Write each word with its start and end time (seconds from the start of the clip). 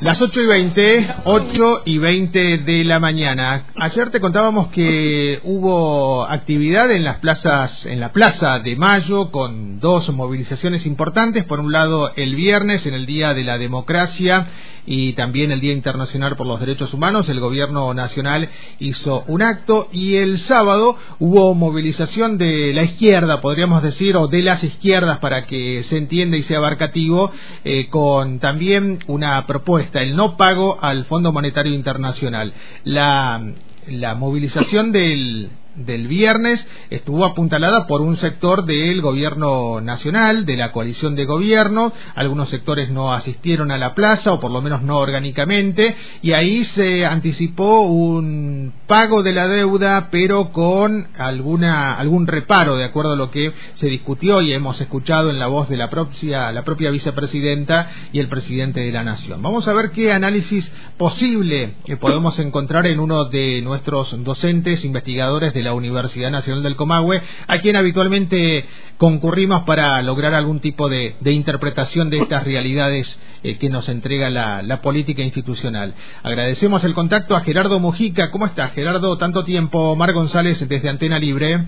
Las 0.00 0.22
8 0.22 0.40
y 0.40 0.46
20, 0.46 1.14
8 1.24 1.82
y 1.84 1.98
20 1.98 2.58
de 2.58 2.84
la 2.84 2.98
mañana. 2.98 3.66
Ayer 3.76 4.08
te 4.08 4.18
contábamos 4.18 4.68
que 4.68 5.40
hubo 5.44 6.24
actividad 6.24 6.90
en 6.90 7.04
las 7.04 7.18
plazas, 7.18 7.84
en 7.84 8.00
la 8.00 8.10
Plaza 8.10 8.60
de 8.60 8.76
Mayo, 8.76 9.30
con 9.30 9.78
dos 9.78 10.08
movilizaciones 10.08 10.86
importantes. 10.86 11.44
Por 11.44 11.60
un 11.60 11.72
lado, 11.72 12.12
el 12.16 12.34
viernes, 12.34 12.86
en 12.86 12.94
el 12.94 13.04
Día 13.04 13.34
de 13.34 13.44
la 13.44 13.58
Democracia, 13.58 14.46
y 14.86 15.12
también 15.12 15.52
el 15.52 15.60
Día 15.60 15.72
Internacional 15.72 16.36
por 16.36 16.46
los 16.46 16.60
Derechos 16.60 16.92
Humanos, 16.94 17.28
el 17.28 17.40
Gobierno 17.40 17.92
Nacional 17.94 18.48
hizo 18.78 19.24
un 19.26 19.42
acto 19.42 19.88
y 19.92 20.16
el 20.16 20.38
sábado 20.38 20.96
hubo 21.18 21.54
movilización 21.54 22.38
de 22.38 22.72
la 22.74 22.84
izquierda, 22.84 23.40
podríamos 23.40 23.82
decir, 23.82 24.16
o 24.16 24.28
de 24.28 24.42
las 24.42 24.64
izquierdas 24.64 25.18
para 25.18 25.46
que 25.46 25.82
se 25.84 25.96
entienda 25.96 26.36
y 26.36 26.42
sea 26.42 26.58
abarcativo, 26.58 27.30
eh, 27.64 27.88
con 27.88 28.38
también 28.40 28.98
una 29.06 29.46
propuesta, 29.46 29.89
el 29.92 30.16
no 30.16 30.36
pago 30.36 30.78
al 30.80 31.04
Fondo 31.06 31.32
Monetario 31.32 31.74
Internacional. 31.74 32.52
La, 32.84 33.42
la 33.88 34.14
movilización 34.14 34.92
del 34.92 35.50
del 35.76 36.08
viernes 36.08 36.66
estuvo 36.90 37.24
apuntalada 37.24 37.86
por 37.86 38.00
un 38.00 38.16
sector 38.16 38.64
del 38.64 39.00
gobierno 39.00 39.80
nacional, 39.80 40.46
de 40.46 40.56
la 40.56 40.72
coalición 40.72 41.14
de 41.14 41.24
gobierno, 41.24 41.92
algunos 42.14 42.48
sectores 42.48 42.90
no 42.90 43.12
asistieron 43.12 43.70
a 43.70 43.78
la 43.78 43.94
plaza, 43.94 44.32
o 44.32 44.40
por 44.40 44.50
lo 44.50 44.62
menos 44.62 44.82
no 44.82 44.98
orgánicamente, 44.98 45.96
y 46.22 46.32
ahí 46.32 46.64
se 46.64 47.06
anticipó 47.06 47.82
un 47.82 48.72
pago 48.86 49.22
de 49.22 49.32
la 49.32 49.48
deuda, 49.48 50.08
pero 50.10 50.50
con 50.52 51.08
alguna, 51.16 51.94
algún 51.94 52.26
reparo, 52.26 52.76
de 52.76 52.84
acuerdo 52.84 53.12
a 53.12 53.16
lo 53.16 53.30
que 53.30 53.52
se 53.74 53.88
discutió 53.88 54.42
y 54.42 54.52
hemos 54.52 54.80
escuchado 54.80 55.30
en 55.30 55.38
la 55.38 55.46
voz 55.46 55.68
de 55.68 55.76
la 55.76 55.90
propia, 55.90 56.52
la 56.52 56.64
propia 56.64 56.90
vicepresidenta 56.90 57.90
y 58.12 58.18
el 58.18 58.28
presidente 58.28 58.80
de 58.80 58.92
la 58.92 59.04
Nación. 59.04 59.42
Vamos 59.42 59.66
a 59.68 59.72
ver 59.72 59.90
qué 59.90 60.12
análisis 60.12 60.70
posible 60.96 61.74
podemos 62.00 62.38
encontrar 62.38 62.86
en 62.86 63.00
uno 63.00 63.26
de 63.26 63.62
nuestros 63.62 64.22
docentes, 64.24 64.84
investigadores 64.84 65.54
de 65.54 65.59
la 65.62 65.72
Universidad 65.72 66.30
Nacional 66.30 66.62
del 66.62 66.76
Comahue, 66.76 67.22
a 67.46 67.58
quien 67.58 67.76
habitualmente 67.76 68.64
concurrimos 68.96 69.62
para 69.62 70.00
lograr 70.02 70.34
algún 70.34 70.60
tipo 70.60 70.88
de, 70.88 71.16
interpretación 71.24 72.10
de 72.10 72.18
estas 72.18 72.44
realidades 72.44 73.18
eh, 73.42 73.56
que 73.58 73.68
nos 73.68 73.88
entrega 73.88 74.30
la, 74.30 74.62
la, 74.62 74.82
política 74.82 75.22
institucional. 75.22 75.94
Agradecemos 76.22 76.84
el 76.84 76.94
contacto 76.94 77.36
a 77.36 77.40
Gerardo 77.40 77.78
Mujica. 77.78 78.30
¿Cómo 78.30 78.46
estás, 78.46 78.72
Gerardo? 78.72 79.16
Tanto 79.18 79.44
tiempo. 79.44 79.96
Mar 79.96 80.12
González 80.12 80.66
desde 80.68 80.88
Antena 80.88 81.18
Libre. 81.18 81.64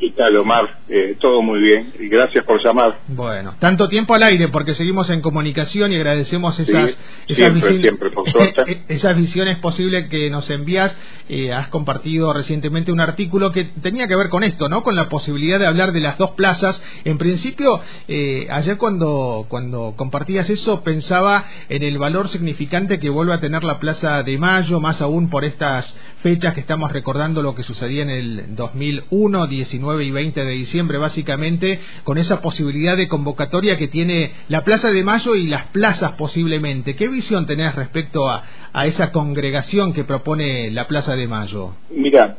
¿Qué 0.00 0.12
tal, 0.12 0.34
Omar? 0.38 0.78
Eh, 0.88 1.16
todo 1.20 1.42
muy 1.42 1.60
bien. 1.60 1.92
Y 2.00 2.08
gracias 2.08 2.42
por 2.46 2.64
llamar. 2.64 3.00
Bueno, 3.08 3.56
tanto 3.58 3.86
tiempo 3.90 4.14
al 4.14 4.22
aire 4.22 4.48
porque 4.48 4.74
seguimos 4.74 5.10
en 5.10 5.20
comunicación 5.20 5.92
y 5.92 5.96
agradecemos 5.96 6.58
esas, 6.58 6.96
esas, 7.28 7.52
esas 8.88 9.16
visiones 9.16 9.58
posibles 9.58 10.08
que 10.08 10.30
nos 10.30 10.48
envías. 10.48 10.96
Eh, 11.28 11.52
has 11.52 11.68
compartido 11.68 12.32
recientemente 12.32 12.90
un 12.90 13.00
artículo 13.00 13.52
que 13.52 13.64
tenía 13.82 14.06
que 14.06 14.16
ver 14.16 14.30
con 14.30 14.42
esto, 14.42 14.70
¿no? 14.70 14.82
Con 14.82 14.96
la 14.96 15.10
posibilidad 15.10 15.58
de 15.58 15.66
hablar 15.66 15.92
de 15.92 16.00
las 16.00 16.16
dos 16.16 16.30
plazas. 16.30 16.82
En 17.04 17.18
principio, 17.18 17.78
eh, 18.08 18.48
ayer 18.50 18.78
cuando, 18.78 19.44
cuando 19.50 19.92
compartías 19.98 20.48
eso 20.48 20.82
pensaba 20.82 21.44
en 21.68 21.82
el 21.82 21.98
valor 21.98 22.28
significante 22.28 23.00
que 23.00 23.10
vuelve 23.10 23.34
a 23.34 23.40
tener 23.40 23.64
la 23.64 23.78
Plaza 23.78 24.22
de 24.22 24.38
Mayo, 24.38 24.80
más 24.80 25.02
aún 25.02 25.28
por 25.28 25.44
estas 25.44 25.94
fechas 26.22 26.54
que 26.54 26.60
estamos 26.60 26.90
recordando 26.90 27.42
lo 27.42 27.54
que 27.54 27.62
sucedía 27.62 28.02
en 28.02 28.10
el 28.10 28.56
2001, 28.56 29.46
19 29.46 29.89
y 30.00 30.10
20 30.10 30.44
de 30.44 30.52
diciembre, 30.52 30.98
básicamente, 30.98 31.80
con 32.04 32.18
esa 32.18 32.40
posibilidad 32.40 32.96
de 32.96 33.08
convocatoria 33.08 33.76
que 33.76 33.88
tiene 33.88 34.32
la 34.48 34.62
Plaza 34.62 34.90
de 34.90 35.02
Mayo 35.02 35.34
y 35.34 35.46
las 35.46 35.66
plazas 35.68 36.12
posiblemente. 36.12 36.94
¿Qué 36.96 37.08
visión 37.08 37.46
tenés 37.46 37.74
respecto 37.74 38.28
a, 38.28 38.42
a 38.72 38.86
esa 38.86 39.10
congregación 39.10 39.92
que 39.92 40.04
propone 40.04 40.70
la 40.70 40.86
Plaza 40.86 41.16
de 41.16 41.26
Mayo? 41.26 41.74
Mira, 41.90 42.36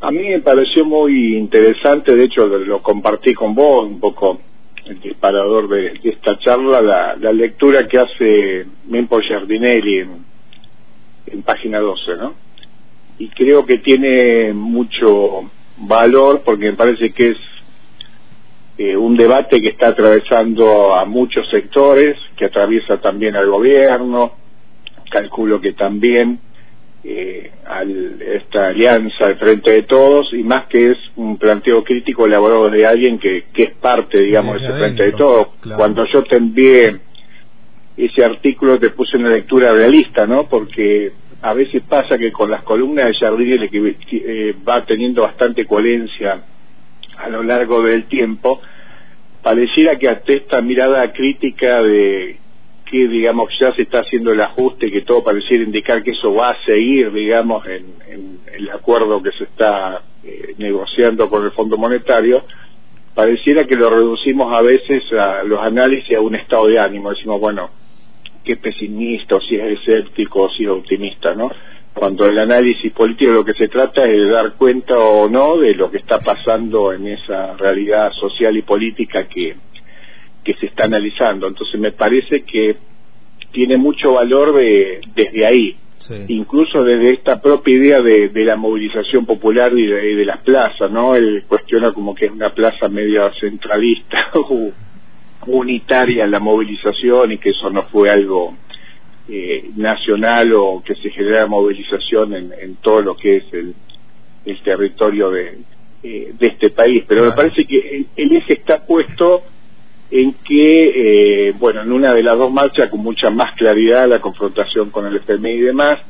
a 0.00 0.10
mí 0.10 0.20
me 0.20 0.40
pareció 0.40 0.84
muy 0.84 1.36
interesante, 1.36 2.14
de 2.14 2.24
hecho 2.24 2.46
lo, 2.46 2.82
compartí 2.82 3.34
con 3.34 3.54
vos 3.54 3.86
un 3.86 3.98
poco 3.98 4.40
el 4.86 5.00
disparador 5.00 5.68
de, 5.68 6.00
esta 6.04 6.38
charla, 6.38 7.16
la, 7.20 7.32
lectura 7.32 7.86
que 7.88 7.98
hace 7.98 8.66
Mempo 8.88 9.20
Giardinelli 9.20 9.98
en, 9.98 10.24
en 11.26 11.42
página 11.42 11.80
12, 11.80 12.16
¿no? 12.16 12.34
Y 13.18 13.28
creo 13.30 13.66
que 13.66 13.78
tiene 13.78 14.52
mucho 14.52 15.50
valor 15.80 16.42
porque 16.44 16.70
me 16.70 16.76
parece 16.76 17.12
que 17.12 17.30
es 17.30 17.38
eh, 18.78 18.96
un 18.96 19.16
debate 19.16 19.60
que 19.60 19.68
está 19.70 19.88
atravesando 19.88 20.94
a 20.94 21.04
muchos 21.04 21.48
sectores, 21.50 22.16
que 22.36 22.46
atraviesa 22.46 23.00
también 23.00 23.36
al 23.36 23.50
gobierno, 23.50 24.32
calculo 25.10 25.60
que 25.60 25.72
también 25.72 26.38
eh, 27.02 27.50
a 27.66 27.82
esta 27.82 28.68
alianza 28.68 29.24
al 29.24 29.36
frente 29.36 29.72
de 29.72 29.82
todos, 29.84 30.32
y 30.32 30.42
más 30.42 30.66
que 30.66 30.92
es 30.92 30.98
un 31.16 31.38
planteo 31.38 31.82
crítico 31.82 32.26
elaborado 32.26 32.70
de 32.70 32.86
alguien 32.86 33.18
que, 33.18 33.46
que 33.52 33.64
es 33.64 33.70
parte, 33.70 34.20
digamos, 34.20 34.60
de 34.60 34.66
ese 34.66 34.78
frente 34.78 35.04
de 35.04 35.12
todos. 35.12 35.48
Cuando 35.76 36.04
yo 36.12 36.22
te 36.24 36.36
envié 36.36 37.00
ese 37.98 38.24
artículo 38.24 38.78
te 38.78 38.90
puse 38.90 39.16
una 39.16 39.30
lectura 39.30 39.70
realista, 39.70 40.24
¿no? 40.24 40.48
Porque 40.48 41.12
a 41.40 41.54
veces 41.54 41.82
pasa 41.82 42.18
que 42.18 42.32
con 42.32 42.50
las 42.50 42.62
columnas 42.62 43.06
de 43.06 43.14
Jardine 43.14 43.68
que 43.68 43.96
eh, 44.12 44.54
va 44.68 44.84
teniendo 44.84 45.22
bastante 45.22 45.66
coherencia 45.66 46.42
a 47.16 47.28
lo 47.28 47.42
largo 47.42 47.82
del 47.82 48.04
tiempo, 48.04 48.60
pareciera 49.42 49.96
que 49.96 50.08
hasta 50.08 50.32
esta 50.32 50.60
mirada 50.60 51.12
crítica 51.12 51.82
de 51.82 52.38
que 52.90 53.06
digamos 53.06 53.56
ya 53.58 53.72
se 53.74 53.82
está 53.82 54.00
haciendo 54.00 54.32
el 54.32 54.40
ajuste, 54.40 54.90
que 54.90 55.02
todo 55.02 55.22
pareciera 55.22 55.62
indicar 55.62 56.02
que 56.02 56.12
eso 56.12 56.34
va 56.34 56.50
a 56.50 56.64
seguir, 56.64 57.12
digamos, 57.12 57.66
en, 57.66 58.38
el 58.52 58.70
acuerdo 58.70 59.22
que 59.22 59.30
se 59.32 59.44
está 59.44 60.00
eh, 60.24 60.54
negociando 60.58 61.28
con 61.28 61.44
el 61.44 61.52
Fondo 61.52 61.76
Monetario, 61.76 62.42
pareciera 63.14 63.66
que 63.66 63.76
lo 63.76 63.90
reducimos 63.90 64.52
a 64.52 64.62
veces 64.62 65.04
a 65.12 65.42
los 65.44 65.60
análisis 65.60 66.16
a 66.16 66.20
un 66.20 66.34
estado 66.34 66.66
de 66.66 66.78
ánimo. 66.78 67.10
Decimos, 67.10 67.40
bueno, 67.40 67.70
que 68.48 68.54
es 68.54 68.60
pesimista 68.60 69.36
o 69.36 69.40
si 69.42 69.56
es 69.56 69.78
escéptico 69.78 70.44
o 70.44 70.50
si 70.50 70.64
es 70.64 70.70
optimista, 70.70 71.34
¿no? 71.34 71.50
Cuando 71.92 72.24
el 72.24 72.38
análisis 72.38 72.90
político 72.92 73.30
lo 73.30 73.44
que 73.44 73.52
se 73.52 73.68
trata 73.68 74.06
es 74.06 74.16
de 74.16 74.30
dar 74.30 74.54
cuenta 74.54 74.96
o 74.96 75.28
no 75.28 75.58
de 75.58 75.74
lo 75.74 75.90
que 75.90 75.98
está 75.98 76.18
pasando 76.20 76.94
en 76.94 77.08
esa 77.08 77.58
realidad 77.58 78.10
social 78.12 78.56
y 78.56 78.62
política 78.62 79.28
que, 79.28 79.54
que 80.42 80.54
se 80.54 80.66
está 80.66 80.84
analizando. 80.84 81.46
Entonces 81.46 81.78
me 81.78 81.92
parece 81.92 82.42
que 82.44 82.76
tiene 83.52 83.76
mucho 83.76 84.12
valor 84.12 84.54
de, 84.54 85.02
desde 85.14 85.44
ahí, 85.44 85.76
incluso 86.28 86.82
desde 86.82 87.12
esta 87.12 87.42
propia 87.42 87.74
idea 87.74 88.00
de, 88.00 88.30
de 88.30 88.44
la 88.46 88.56
movilización 88.56 89.26
popular 89.26 89.76
y 89.76 89.84
de, 89.84 90.16
de 90.16 90.24
las 90.24 90.38
plazas, 90.38 90.90
¿no? 90.90 91.14
Él 91.16 91.44
cuestiona 91.46 91.92
como 91.92 92.14
que 92.14 92.26
es 92.26 92.32
una 92.32 92.54
plaza 92.54 92.88
media 92.88 93.30
centralista 93.38 94.30
unitaria 95.48 96.26
la 96.26 96.38
movilización 96.38 97.32
y 97.32 97.38
que 97.38 97.50
eso 97.50 97.70
no 97.70 97.84
fue 97.84 98.10
algo 98.10 98.54
eh, 99.28 99.70
nacional 99.76 100.52
o 100.54 100.82
que 100.84 100.94
se 100.94 101.10
genera 101.10 101.46
movilización 101.46 102.34
en, 102.34 102.52
en, 102.60 102.76
todo 102.76 103.02
lo 103.02 103.16
que 103.16 103.36
es 103.36 103.44
el, 103.52 103.74
el 104.44 104.62
territorio 104.62 105.30
de, 105.30 105.58
eh, 106.02 106.32
de 106.38 106.46
este 106.46 106.70
país. 106.70 107.04
Pero 107.06 107.24
me 107.24 107.32
parece 107.32 107.64
que 107.64 108.06
el, 108.16 108.36
eje 108.36 108.54
está 108.54 108.86
puesto 108.86 109.42
en 110.10 110.32
que, 110.44 111.48
eh, 111.48 111.54
bueno, 111.58 111.82
en 111.82 111.92
una 111.92 112.14
de 112.14 112.22
las 112.22 112.38
dos 112.38 112.52
marchas 112.52 112.90
con 112.90 113.00
mucha 113.00 113.30
más 113.30 113.54
claridad 113.56 114.08
la 114.08 114.20
confrontación 114.20 114.90
con 114.90 115.06
el 115.06 115.16
FMI 115.16 115.50
y 115.50 115.60
demás, 115.60 116.00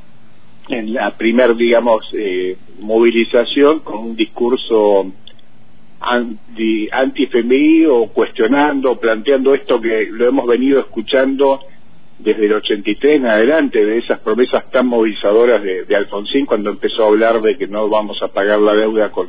en 0.68 0.92
la 0.92 1.16
primer, 1.16 1.56
digamos, 1.56 2.08
eh, 2.12 2.56
movilización 2.80 3.80
con 3.80 3.98
un 3.98 4.16
discurso 4.16 5.10
anti, 6.00 6.88
anti 6.90 7.28
o 7.86 8.08
cuestionando, 8.08 8.98
planteando 8.98 9.54
esto 9.54 9.80
que 9.80 10.08
lo 10.10 10.26
hemos 10.26 10.46
venido 10.46 10.80
escuchando 10.80 11.60
desde 12.18 12.46
el 12.46 12.52
83 12.52 13.16
en 13.16 13.26
adelante, 13.26 13.84
de 13.84 13.98
esas 13.98 14.18
promesas 14.20 14.70
tan 14.70 14.86
movilizadoras 14.86 15.62
de, 15.62 15.96
Alfonsín 15.96 16.46
cuando 16.46 16.70
empezó 16.70 17.04
a 17.04 17.08
hablar 17.08 17.40
de 17.40 17.56
que 17.56 17.68
no 17.68 17.88
vamos 17.88 18.22
a 18.22 18.28
pagar 18.28 18.58
la 18.60 18.74
deuda 18.74 19.10
con, 19.10 19.28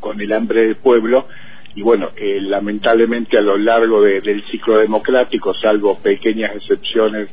con 0.00 0.20
el 0.20 0.32
hambre 0.32 0.66
del 0.66 0.76
pueblo. 0.76 1.26
Y 1.74 1.80
bueno, 1.80 2.10
eh, 2.16 2.38
lamentablemente 2.40 3.38
a 3.38 3.40
lo 3.40 3.56
largo 3.56 4.02
del 4.02 4.44
ciclo 4.50 4.78
democrático, 4.78 5.54
salvo 5.54 5.98
pequeñas 5.98 6.54
excepciones 6.56 7.30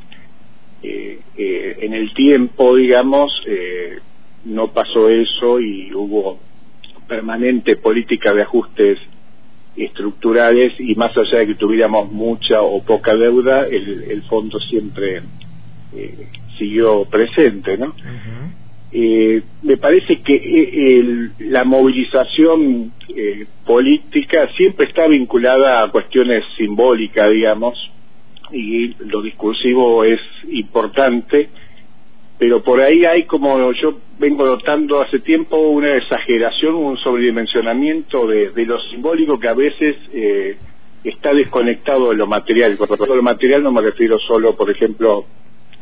eh, 0.82 1.20
eh, 1.36 1.78
en 1.82 1.94
el 1.94 2.14
tiempo, 2.14 2.76
digamos, 2.76 3.34
no 4.46 4.72
pasó 4.72 5.10
eso 5.10 5.60
y 5.60 5.94
hubo 5.94 6.40
permanente 7.10 7.76
política 7.76 8.34
de 8.34 8.44
ajustes 8.44 9.00
estructurales 9.76 10.74
y 10.80 10.96
más 10.96 11.16
allá 11.18 11.40
de 11.40 11.48
que 11.48 11.56
tuviéramos 11.56 12.12
mucha 12.12 12.62
o 12.62 12.82
poca 12.84 13.16
deuda, 13.16 13.66
el, 13.68 14.24
fondo 14.30 14.60
siempre 14.60 15.22
eh, 15.96 16.28
siguió 16.58 17.06
presente, 17.06 17.78
¿no? 17.78 17.94
Eh, 18.92 19.42
me 19.62 19.78
parece 19.78 20.22
que 20.22 20.36
eh, 20.36 21.30
la 21.40 21.64
movilización 21.64 22.92
política 23.66 24.50
siempre 24.56 24.88
está 24.88 25.08
vinculada 25.08 25.84
a 25.84 25.92
cuestiones 25.92 26.44
simbólicas, 26.58 27.30
digamos, 27.32 27.92
y 28.52 28.96
lo 29.06 29.22
discursivo 29.22 30.04
es 30.04 30.20
importante, 30.52 31.50
pero 32.40 32.64
por 32.64 32.80
ahí 32.80 33.04
hay 33.04 33.26
como 33.26 33.72
yo 33.74 34.00
vengo 34.18 34.46
notando 34.46 35.02
hace 35.02 35.20
tiempo 35.20 35.58
una 35.58 35.98
exageración, 35.98 36.74
un 36.74 36.98
sobredimensionamiento 36.98 38.26
de, 38.28 38.52
de 38.52 38.66
lo 38.66 38.80
simbólico 38.90 39.38
que 39.38 39.50
a 39.50 39.54
veces 39.54 39.98
eh, 40.14 40.58
está 41.04 41.34
desconectado 41.34 42.10
de 42.10 42.16
lo 42.16 42.28
material. 42.28 42.78
Por 42.78 43.16
lo 43.16 43.22
material 43.22 43.62
no 43.62 43.74
me 43.74 43.82
refiero 43.82 44.18
solo, 44.20 44.56
por 44.56 44.72
ejemplo, 44.72 45.26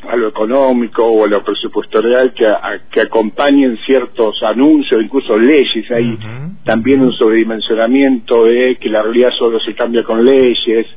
a 0.09 0.15
lo 0.15 0.29
económico 0.29 1.05
o 1.05 1.25
a 1.25 1.27
lo 1.27 1.43
presupuestorial 1.43 2.33
que, 2.33 2.47
que 2.91 3.01
acompañen 3.01 3.77
ciertos 3.85 4.41
anuncios, 4.41 5.03
incluso 5.03 5.37
leyes. 5.37 5.91
Hay 5.91 6.17
también 6.63 7.01
un 7.01 7.13
sobredimensionamiento 7.13 8.45
de 8.45 8.77
que 8.79 8.89
la 8.89 9.03
realidad 9.03 9.29
solo 9.37 9.59
se 9.59 9.75
cambia 9.75 10.03
con 10.03 10.25
leyes 10.25 10.87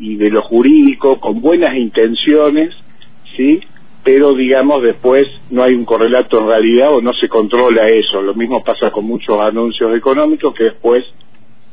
y 0.00 0.16
de 0.16 0.30
lo 0.30 0.42
jurídico, 0.42 1.20
con 1.20 1.40
buenas 1.40 1.76
intenciones, 1.76 2.74
¿sí? 3.36 3.60
Pero 4.10 4.32
digamos 4.32 4.82
después 4.82 5.28
no 5.50 5.62
hay 5.62 5.74
un 5.74 5.84
correlato 5.84 6.40
en 6.40 6.46
realidad 6.46 6.94
o 6.94 7.02
no 7.02 7.12
se 7.12 7.28
controla 7.28 7.88
eso. 7.88 8.22
Lo 8.22 8.32
mismo 8.32 8.64
pasa 8.64 8.90
con 8.90 9.04
muchos 9.04 9.38
anuncios 9.38 9.94
económicos 9.94 10.54
que 10.54 10.64
después 10.64 11.04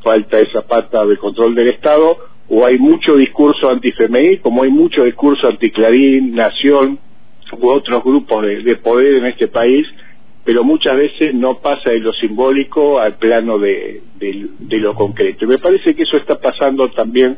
falta 0.03 0.39
esa 0.39 0.67
pata 0.67 1.05
de 1.05 1.15
control 1.15 1.55
del 1.55 1.69
Estado 1.69 2.17
o 2.49 2.65
hay 2.65 2.77
mucho 2.77 3.15
discurso 3.15 3.69
anti-FMI, 3.69 4.39
como 4.39 4.63
hay 4.63 4.69
mucho 4.69 5.05
discurso 5.05 5.47
anti-Clarín, 5.47 6.35
Nación 6.35 6.99
u 7.57 7.69
otros 7.69 8.03
grupos 8.03 8.43
de, 8.43 8.75
poder 8.83 9.15
en 9.15 9.27
este 9.27 9.47
país, 9.47 9.87
pero 10.43 10.65
muchas 10.65 10.97
veces 10.97 11.33
no 11.33 11.59
pasa 11.59 11.91
de 11.91 11.99
lo 11.99 12.11
simbólico 12.11 12.99
al 12.99 13.13
plano 13.13 13.59
de, 13.59 14.01
de, 14.19 14.77
lo 14.77 14.93
concreto. 14.93 15.45
Y 15.45 15.47
me 15.47 15.59
parece 15.59 15.95
que 15.95 16.03
eso 16.03 16.17
está 16.17 16.37
pasando 16.37 16.89
también 16.89 17.37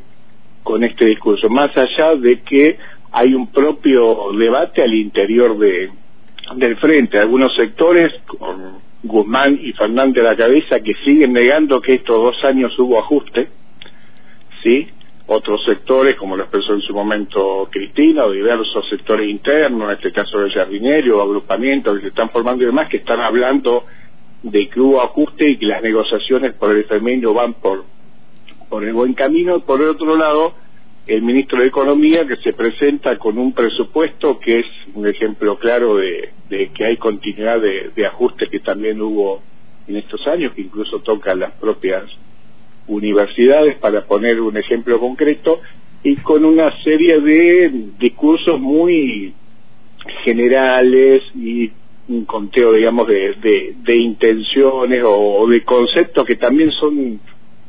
con 0.64 0.84
este 0.84 1.06
discurso, 1.06 1.50
más 1.50 1.70
allá 1.78 2.16
de 2.16 2.42
que 2.42 2.80
hay 3.18 3.34
un 3.34 3.48
propio 3.48 4.32
debate 4.38 4.84
al 4.84 4.94
interior 4.94 5.58
de, 5.58 5.90
del 6.56 6.78
frente, 6.78 7.18
algunos 7.18 7.56
sectores, 7.56 8.14
con 8.28 8.78
Guzmán 9.02 9.60
y 9.60 9.74
Fernández 9.74 10.24
a 10.24 10.30
la 10.30 10.36
cabeza, 10.36 10.80
que 10.82 10.94
siguen 11.04 11.34
negando 11.34 11.82
que 11.82 11.96
estos 11.96 12.16
dos 12.16 12.44
años 12.44 12.78
hubo 12.78 13.00
ajuste, 13.00 13.48
¿sí? 14.62 14.88
otros 15.26 15.66
sectores, 15.66 16.16
como 16.16 16.38
lo 16.38 16.44
expresó 16.44 16.76
en 16.76 16.82
su 16.82 16.94
momento 16.94 17.68
Cristina, 17.72 18.24
o 18.24 18.32
diversos 18.32 18.88
sectores 18.88 19.28
internos, 19.28 19.90
en 19.90 19.96
este 19.96 20.12
caso 20.12 20.40
de 20.40 20.52
jardinero, 20.52 21.20
agrupamientos 21.20 21.96
que 21.96 22.02
se 22.04 22.08
están 22.10 22.30
formando 22.30 22.64
y 22.64 22.68
demás, 22.68 22.88
que 22.88 22.98
están 22.98 23.20
hablando 23.20 23.84
de 24.44 24.70
que 24.70 24.80
hubo 24.80 25.02
ajuste 25.02 25.50
y 25.50 25.58
que 25.58 25.66
las 25.66 25.82
negociaciones 25.82 26.54
por 26.54 26.76
el 26.76 26.86
femenino 26.86 27.34
van 27.34 27.56
por, 27.56 27.84
por 28.70 28.86
el 28.86 28.94
buen 28.94 29.16
camino. 29.16 29.60
Por 29.62 29.82
el 29.82 29.90
otro 29.90 30.16
lado, 30.16 30.54
el 31.08 31.22
ministro 31.22 31.62
de 31.62 31.68
Economía 31.68 32.28
que 32.28 32.36
se 32.38 32.54
presenta 32.54 33.18
con 33.18 33.38
un 33.38 33.54
presupuesto 33.54 34.40
que 34.40 34.60
es 34.60 34.66
un 34.94 35.08
ejemplo 35.08 35.58
claro 35.58 35.98
de, 35.98 36.32
que 36.50 36.86
hay 36.86 36.98
continuidad 36.98 37.62
de, 37.62 37.92
de 37.96 38.06
ajuste 38.06 38.48
que 38.48 38.60
también 38.60 39.02
hubo 39.02 39.42
en 39.88 39.96
estos 39.96 40.28
años, 40.28 40.54
que 40.54 40.62
incluso 40.62 41.00
toca 41.00 41.34
las 41.34 41.54
propias 41.54 42.04
universidades, 42.88 43.78
para 43.78 44.06
poner 44.06 44.40
un 44.42 44.58
ejemplo 44.58 45.00
concreto, 45.00 45.62
y 46.04 46.16
con 46.18 46.46
una 46.46 46.72
serie 46.84 47.20
de 47.20 47.72
discursos 48.00 48.60
muy 48.60 49.34
generales 50.24 51.24
y 51.36 51.72
un 52.10 52.26
conteo, 52.26 52.74
digamos, 52.74 53.08
de, 53.08 53.74
de, 53.84 53.96
intenciones 53.98 55.04
o, 55.06 55.46
de 55.48 55.64
conceptos 55.64 56.26
que 56.26 56.36
también 56.36 56.72
son 56.72 57.20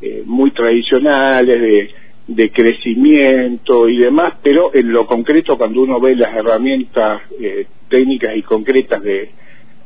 eh, 0.00 0.22
muy 0.24 0.52
tradicionales, 0.52 1.60
de, 1.60 1.90
de 2.28 2.50
crecimiento 2.50 3.88
y 3.88 3.96
demás, 3.96 4.34
pero 4.42 4.70
en 4.74 4.92
lo 4.92 5.06
concreto, 5.06 5.56
cuando 5.56 5.80
uno 5.80 5.98
ve 5.98 6.14
las 6.14 6.36
herramientas 6.36 7.22
eh, 7.40 7.66
técnicas 7.88 8.36
y 8.36 8.42
concretas 8.42 9.02
de, 9.02 9.30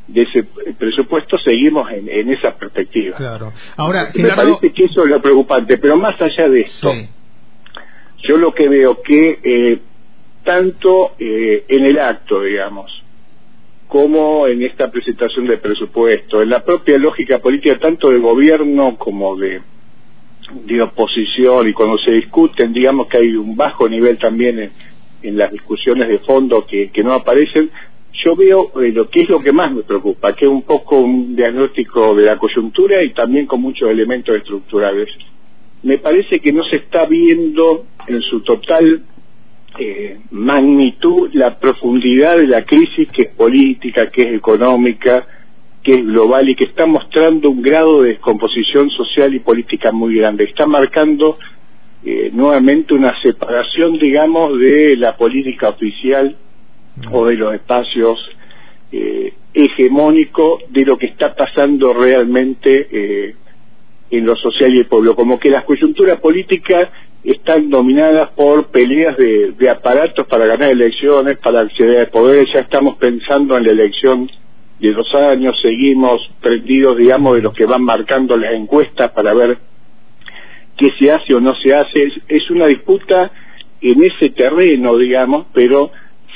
de 0.08 0.22
ese 0.22 0.44
presupuesto 0.76 1.38
seguimos 1.38 1.90
en, 1.92 2.08
en 2.08 2.32
esa 2.32 2.56
perspectiva. 2.56 3.16
Claro. 3.16 3.52
Ahora, 3.76 4.10
me 4.14 4.28
parece 4.30 4.72
que 4.72 4.84
eso 4.84 5.04
es 5.04 5.10
lo 5.10 5.22
preocupante, 5.22 5.78
pero 5.78 5.96
más 5.96 6.20
allá 6.20 6.48
de 6.48 6.60
esto, 6.60 6.92
yo 8.18 8.36
lo 8.36 8.52
que 8.52 8.68
veo 8.68 9.00
que 9.02 9.38
eh, 9.42 9.78
tanto 10.44 11.12
eh, 11.20 11.64
en 11.68 11.86
el 11.86 11.98
acto, 12.00 12.42
digamos, 12.42 12.90
como 13.86 14.48
en 14.48 14.62
esta 14.62 14.90
presentación 14.90 15.46
de 15.46 15.58
presupuesto, 15.58 16.42
en 16.42 16.50
la 16.50 16.64
propia 16.64 16.98
lógica 16.98 17.38
política 17.38 17.78
tanto 17.78 18.08
de 18.08 18.18
gobierno 18.18 18.96
como 18.96 19.36
de, 19.36 19.60
de 20.64 20.82
oposición 20.82 21.68
y 21.68 21.72
cuando 21.72 21.98
se 21.98 22.12
discuten, 22.12 22.72
digamos 22.72 23.08
que 23.08 23.18
hay 23.18 23.34
un 23.34 23.56
bajo 23.56 23.88
nivel 23.88 24.18
también 24.18 24.58
en, 24.58 24.70
en 25.22 25.38
las 25.38 25.50
discusiones 25.52 26.08
de 26.08 26.18
fondo 26.18 26.66
que, 26.66 26.90
que 26.90 27.02
no 27.02 27.12
aparecen, 27.14 27.70
yo 28.12 28.36
veo 28.36 28.72
eh, 28.80 28.92
lo 28.92 29.08
que 29.08 29.22
es 29.22 29.28
lo 29.28 29.40
que 29.40 29.52
más 29.52 29.72
me 29.72 29.82
preocupa, 29.82 30.34
que 30.34 30.44
es 30.44 30.50
un 30.50 30.62
poco 30.62 30.98
un 30.98 31.34
diagnóstico 31.34 32.14
de 32.14 32.24
la 32.24 32.36
coyuntura 32.36 33.02
y 33.02 33.12
también 33.12 33.46
con 33.46 33.60
muchos 33.62 33.88
elementos 33.88 34.36
estructurales. 34.36 35.08
Me 35.82 35.98
parece 35.98 36.40
que 36.40 36.52
no 36.52 36.62
se 36.64 36.76
está 36.76 37.06
viendo 37.06 37.86
en 38.06 38.20
su 38.20 38.40
total 38.40 39.02
eh, 39.78 40.18
magnitud 40.30 41.30
la 41.32 41.58
profundidad 41.58 42.36
de 42.36 42.46
la 42.46 42.64
crisis 42.64 43.08
que 43.10 43.22
es 43.22 43.28
política, 43.34 44.10
que 44.10 44.22
es 44.22 44.34
económica, 44.34 45.26
que 45.82 45.94
es 45.94 46.06
global 46.06 46.48
y 46.48 46.54
que 46.54 46.64
está 46.64 46.86
mostrando 46.86 47.50
un 47.50 47.60
grado 47.60 48.02
de 48.02 48.10
descomposición 48.10 48.88
social 48.90 49.34
y 49.34 49.40
política 49.40 49.90
muy 49.90 50.16
grande. 50.16 50.44
Está 50.44 50.66
marcando 50.66 51.38
eh, 52.04 52.30
nuevamente 52.32 52.94
una 52.94 53.20
separación, 53.20 53.98
digamos, 53.98 54.58
de 54.58 54.96
la 54.96 55.16
política 55.16 55.70
oficial 55.70 56.36
o 57.10 57.26
de 57.26 57.36
los 57.36 57.54
espacios 57.54 58.18
eh, 58.92 59.32
hegemónicos 59.54 60.62
de 60.68 60.84
lo 60.84 60.96
que 60.96 61.06
está 61.06 61.34
pasando 61.34 61.92
realmente 61.92 62.88
eh, 62.90 63.34
en 64.10 64.26
lo 64.26 64.36
social 64.36 64.72
y 64.74 64.80
el 64.80 64.86
pueblo, 64.86 65.16
como 65.16 65.40
que 65.40 65.50
las 65.50 65.64
coyunturas 65.64 66.20
políticas 66.20 66.90
están 67.24 67.70
dominadas 67.70 68.30
por 68.32 68.66
peleas 68.66 69.16
de, 69.16 69.52
de 69.52 69.70
aparatos 69.70 70.26
para 70.26 70.46
ganar 70.46 70.70
elecciones, 70.70 71.38
para 71.38 71.60
acceder 71.60 71.98
al 71.98 72.08
poder, 72.08 72.46
ya 72.52 72.60
estamos 72.60 72.96
pensando 72.96 73.56
en 73.56 73.64
la 73.64 73.70
elección 73.70 74.28
de 74.82 74.92
dos 74.92 75.14
años, 75.14 75.58
seguimos 75.62 76.20
prendidos, 76.40 76.96
digamos, 76.96 77.36
de 77.36 77.42
los 77.42 77.54
que 77.54 77.66
van 77.66 77.82
marcando 77.82 78.36
las 78.36 78.52
encuestas 78.52 79.12
para 79.12 79.32
ver 79.32 79.58
qué 80.76 80.88
se 80.98 81.10
hace 81.10 81.34
o 81.34 81.40
no 81.40 81.54
se 81.54 81.72
hace. 81.72 82.02
Es, 82.02 82.12
es 82.28 82.50
una 82.50 82.66
disputa 82.66 83.30
en 83.80 84.04
ese 84.04 84.30
terreno, 84.30 84.98
digamos, 84.98 85.46
pero 85.52 85.92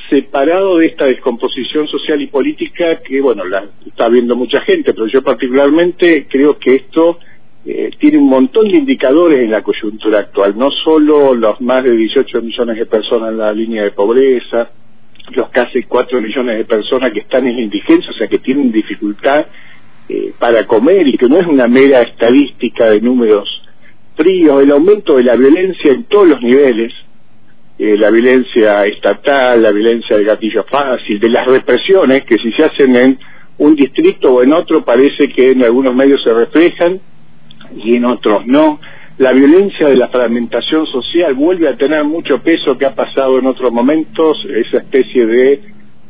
separado 0.08 0.78
de 0.78 0.86
esta 0.86 1.06
descomposición 1.06 1.88
social 1.88 2.22
y 2.22 2.28
política 2.28 3.00
que, 3.04 3.20
bueno, 3.20 3.44
la 3.44 3.64
está 3.84 4.08
viendo 4.08 4.36
mucha 4.36 4.60
gente, 4.60 4.94
pero 4.94 5.06
yo 5.08 5.22
particularmente 5.22 6.26
creo 6.30 6.58
que 6.58 6.76
esto 6.76 7.18
eh, 7.64 7.90
tiene 7.98 8.18
un 8.18 8.28
montón 8.28 8.68
de 8.68 8.78
indicadores 8.78 9.38
en 9.38 9.50
la 9.50 9.62
coyuntura 9.62 10.20
actual, 10.20 10.56
no 10.56 10.70
solo 10.70 11.34
los 11.34 11.60
más 11.60 11.82
de 11.82 11.96
18 11.96 12.42
millones 12.42 12.78
de 12.78 12.86
personas 12.86 13.30
en 13.30 13.38
la 13.38 13.52
línea 13.52 13.82
de 13.82 13.90
pobreza, 13.90 14.70
los 15.30 15.50
casi 15.50 15.82
4 15.82 16.20
millones 16.20 16.58
de 16.58 16.64
personas 16.64 17.12
que 17.12 17.20
están 17.20 17.46
en 17.46 17.56
la 17.56 17.62
indigencia, 17.62 18.10
o 18.10 18.14
sea, 18.14 18.28
que 18.28 18.38
tienen 18.38 18.72
dificultad 18.72 19.46
eh, 20.08 20.32
para 20.38 20.66
comer 20.66 21.06
y 21.08 21.16
que 21.16 21.28
no 21.28 21.38
es 21.38 21.46
una 21.46 21.66
mera 21.66 22.02
estadística 22.02 22.90
de 22.90 23.00
números 23.00 23.62
fríos, 24.16 24.62
el 24.62 24.72
aumento 24.72 25.16
de 25.16 25.24
la 25.24 25.36
violencia 25.36 25.92
en 25.92 26.04
todos 26.04 26.28
los 26.28 26.40
niveles, 26.40 26.92
eh, 27.78 27.96
la 27.98 28.10
violencia 28.10 28.80
estatal, 28.86 29.62
la 29.62 29.70
violencia 29.70 30.16
de 30.16 30.24
gatillo 30.24 30.64
fácil, 30.64 31.20
de 31.20 31.28
las 31.28 31.46
represiones 31.46 32.24
que 32.24 32.38
si 32.38 32.50
se 32.52 32.64
hacen 32.64 32.96
en 32.96 33.18
un 33.58 33.74
distrito 33.74 34.32
o 34.32 34.42
en 34.42 34.52
otro 34.52 34.84
parece 34.84 35.28
que 35.28 35.50
en 35.50 35.62
algunos 35.62 35.94
medios 35.94 36.22
se 36.22 36.32
reflejan 36.32 37.00
y 37.76 37.96
en 37.96 38.04
otros 38.04 38.46
no. 38.46 38.80
La 39.18 39.32
violencia 39.32 39.88
de 39.88 39.96
la 39.96 40.08
fragmentación 40.08 40.86
social 40.86 41.34
vuelve 41.34 41.68
a 41.68 41.76
tener 41.76 42.04
mucho 42.04 42.38
peso 42.42 42.76
que 42.76 42.84
ha 42.84 42.94
pasado 42.94 43.38
en 43.38 43.46
otros 43.46 43.72
momentos, 43.72 44.36
esa 44.44 44.78
especie 44.78 45.24
de 45.24 45.60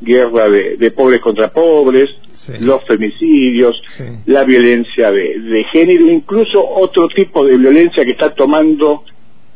guerra 0.00 0.48
de, 0.48 0.90
pobres 0.90 1.20
contra 1.20 1.52
pobres, 1.52 2.10
los 2.60 2.84
femicidios, 2.84 3.80
la 4.26 4.44
violencia 4.44 5.10
de, 5.10 5.38
de 5.38 5.64
género, 5.72 6.10
incluso 6.10 6.62
otro 6.64 7.08
tipo 7.08 7.44
de 7.44 7.56
violencia 7.56 8.04
que 8.04 8.10
está 8.10 8.34
tomando 8.34 9.04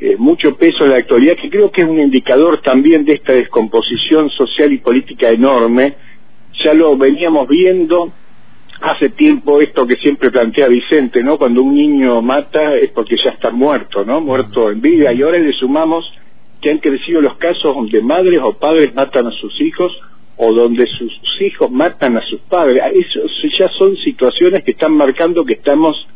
eh, 0.03 0.17
mucho 0.17 0.57
peso 0.57 0.85
en 0.85 0.93
la 0.93 0.97
actualidad, 0.97 1.35
que 1.37 1.51
creo 1.51 1.71
que 1.71 1.83
es 1.83 1.87
un 1.87 2.01
indicador 2.01 2.63
también 2.63 3.05
de 3.05 3.15
esta 3.15 3.35
descomposición 3.35 4.31
social 4.31 4.73
y 4.73 4.79
política 4.79 5.29
enorme. 5.29 5.95
Ya 6.65 6.73
lo 6.73 6.97
veníamos 6.97 7.47
viendo 7.47 8.11
hace 8.81 9.11
tiempo 9.11 9.61
esto 9.61 9.87
que 9.87 9.97
siempre 9.97 10.31
plantea 10.31 10.69
Vicente, 10.69 11.23
¿no? 11.23 11.39
Cuando 11.39 11.63
un 11.63 11.75
niño 11.75 12.23
mata 12.23 12.77
es 12.77 12.91
porque 12.91 13.17
ya 13.17 13.31
está 13.31 13.51
muerto, 13.51 14.05
¿no? 14.05 14.21
Muerto 14.21 14.71
en 14.71 14.81
vida. 14.81 15.13
Y 15.13 15.23
ahora 15.23 15.39
le 15.39 15.53
sumamos 15.53 16.05
que 16.61 16.71
han 16.71 16.79
crecido 16.79 17.21
los 17.21 17.37
casos 17.37 17.75
donde 17.75 18.01
madres 18.03 18.41
o 18.43 18.55
padres 18.55 18.95
matan 18.95 19.27
a 19.27 19.33
sus 19.33 19.61
hijos 19.61 19.93
o 20.37 20.53
donde 20.53 20.87
sus 20.87 21.43
hijos 21.43 21.71
matan 21.71 22.17
a 22.17 22.23
sus 22.23 22.41
padres. 22.41 22.83
Eso 22.95 23.21
ya 23.59 23.69
son 23.79 23.97
situaciones 23.97 24.65
que 24.65 24.73
están 24.73 24.93
marcando 24.93 25.45
que 25.45 25.55
estamos 25.55 26.07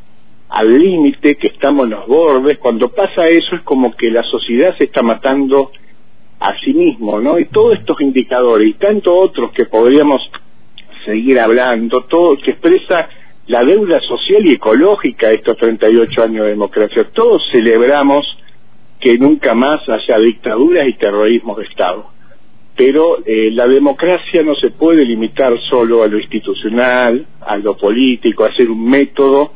al 0.48 0.78
límite, 0.78 1.36
que 1.36 1.48
estamos 1.48 1.84
en 1.84 1.90
los 1.90 2.06
bordes. 2.06 2.58
Cuando 2.58 2.88
pasa 2.88 3.26
eso 3.26 3.56
es 3.56 3.62
como 3.62 3.94
que 3.94 4.10
la 4.10 4.22
sociedad 4.22 4.76
se 4.78 4.84
está 4.84 5.02
matando 5.02 5.70
a 6.40 6.58
sí 6.60 6.72
mismo, 6.72 7.20
¿no? 7.20 7.38
Y 7.38 7.46
todos 7.46 7.74
estos 7.74 8.00
indicadores 8.00 8.68
y 8.68 8.74
tanto 8.74 9.14
otros 9.16 9.52
que 9.52 9.66
podríamos 9.66 10.22
seguir 11.04 11.40
hablando, 11.40 12.02
todo 12.04 12.36
que 12.36 12.52
expresa 12.52 13.08
la 13.46 13.62
deuda 13.62 14.00
social 14.00 14.46
y 14.46 14.52
ecológica 14.52 15.28
de 15.28 15.36
estos 15.36 15.56
38 15.58 16.22
años 16.22 16.44
de 16.44 16.50
democracia. 16.50 17.08
Todos 17.12 17.42
celebramos 17.52 18.26
que 19.00 19.18
nunca 19.18 19.54
más 19.54 19.86
haya 19.88 20.16
dictaduras 20.18 20.88
y 20.88 20.94
terrorismo 20.94 21.54
de 21.56 21.64
Estado. 21.64 22.06
Pero 22.76 23.18
eh, 23.24 23.50
la 23.52 23.68
democracia 23.68 24.42
no 24.42 24.54
se 24.56 24.70
puede 24.70 25.04
limitar 25.04 25.52
solo 25.70 26.02
a 26.02 26.08
lo 26.08 26.18
institucional, 26.18 27.26
a 27.40 27.56
lo 27.58 27.76
político, 27.76 28.44
a 28.44 28.54
ser 28.54 28.70
un 28.70 28.88
método 28.88 29.52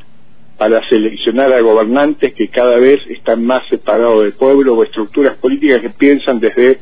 para 0.59 0.87
seleccionar 0.89 1.55
a 1.55 1.61
gobernantes 1.61 2.35
que 2.35 2.49
cada 2.49 2.77
vez 2.79 3.01
están 3.09 3.45
más 3.45 3.67
separados 3.69 4.23
del 4.25 4.35
pueblo 4.35 4.75
o 4.75 4.83
estructuras 4.83 5.37
políticas 5.37 5.81
que 5.81 5.91
piensan 5.91 6.41
desde 6.41 6.79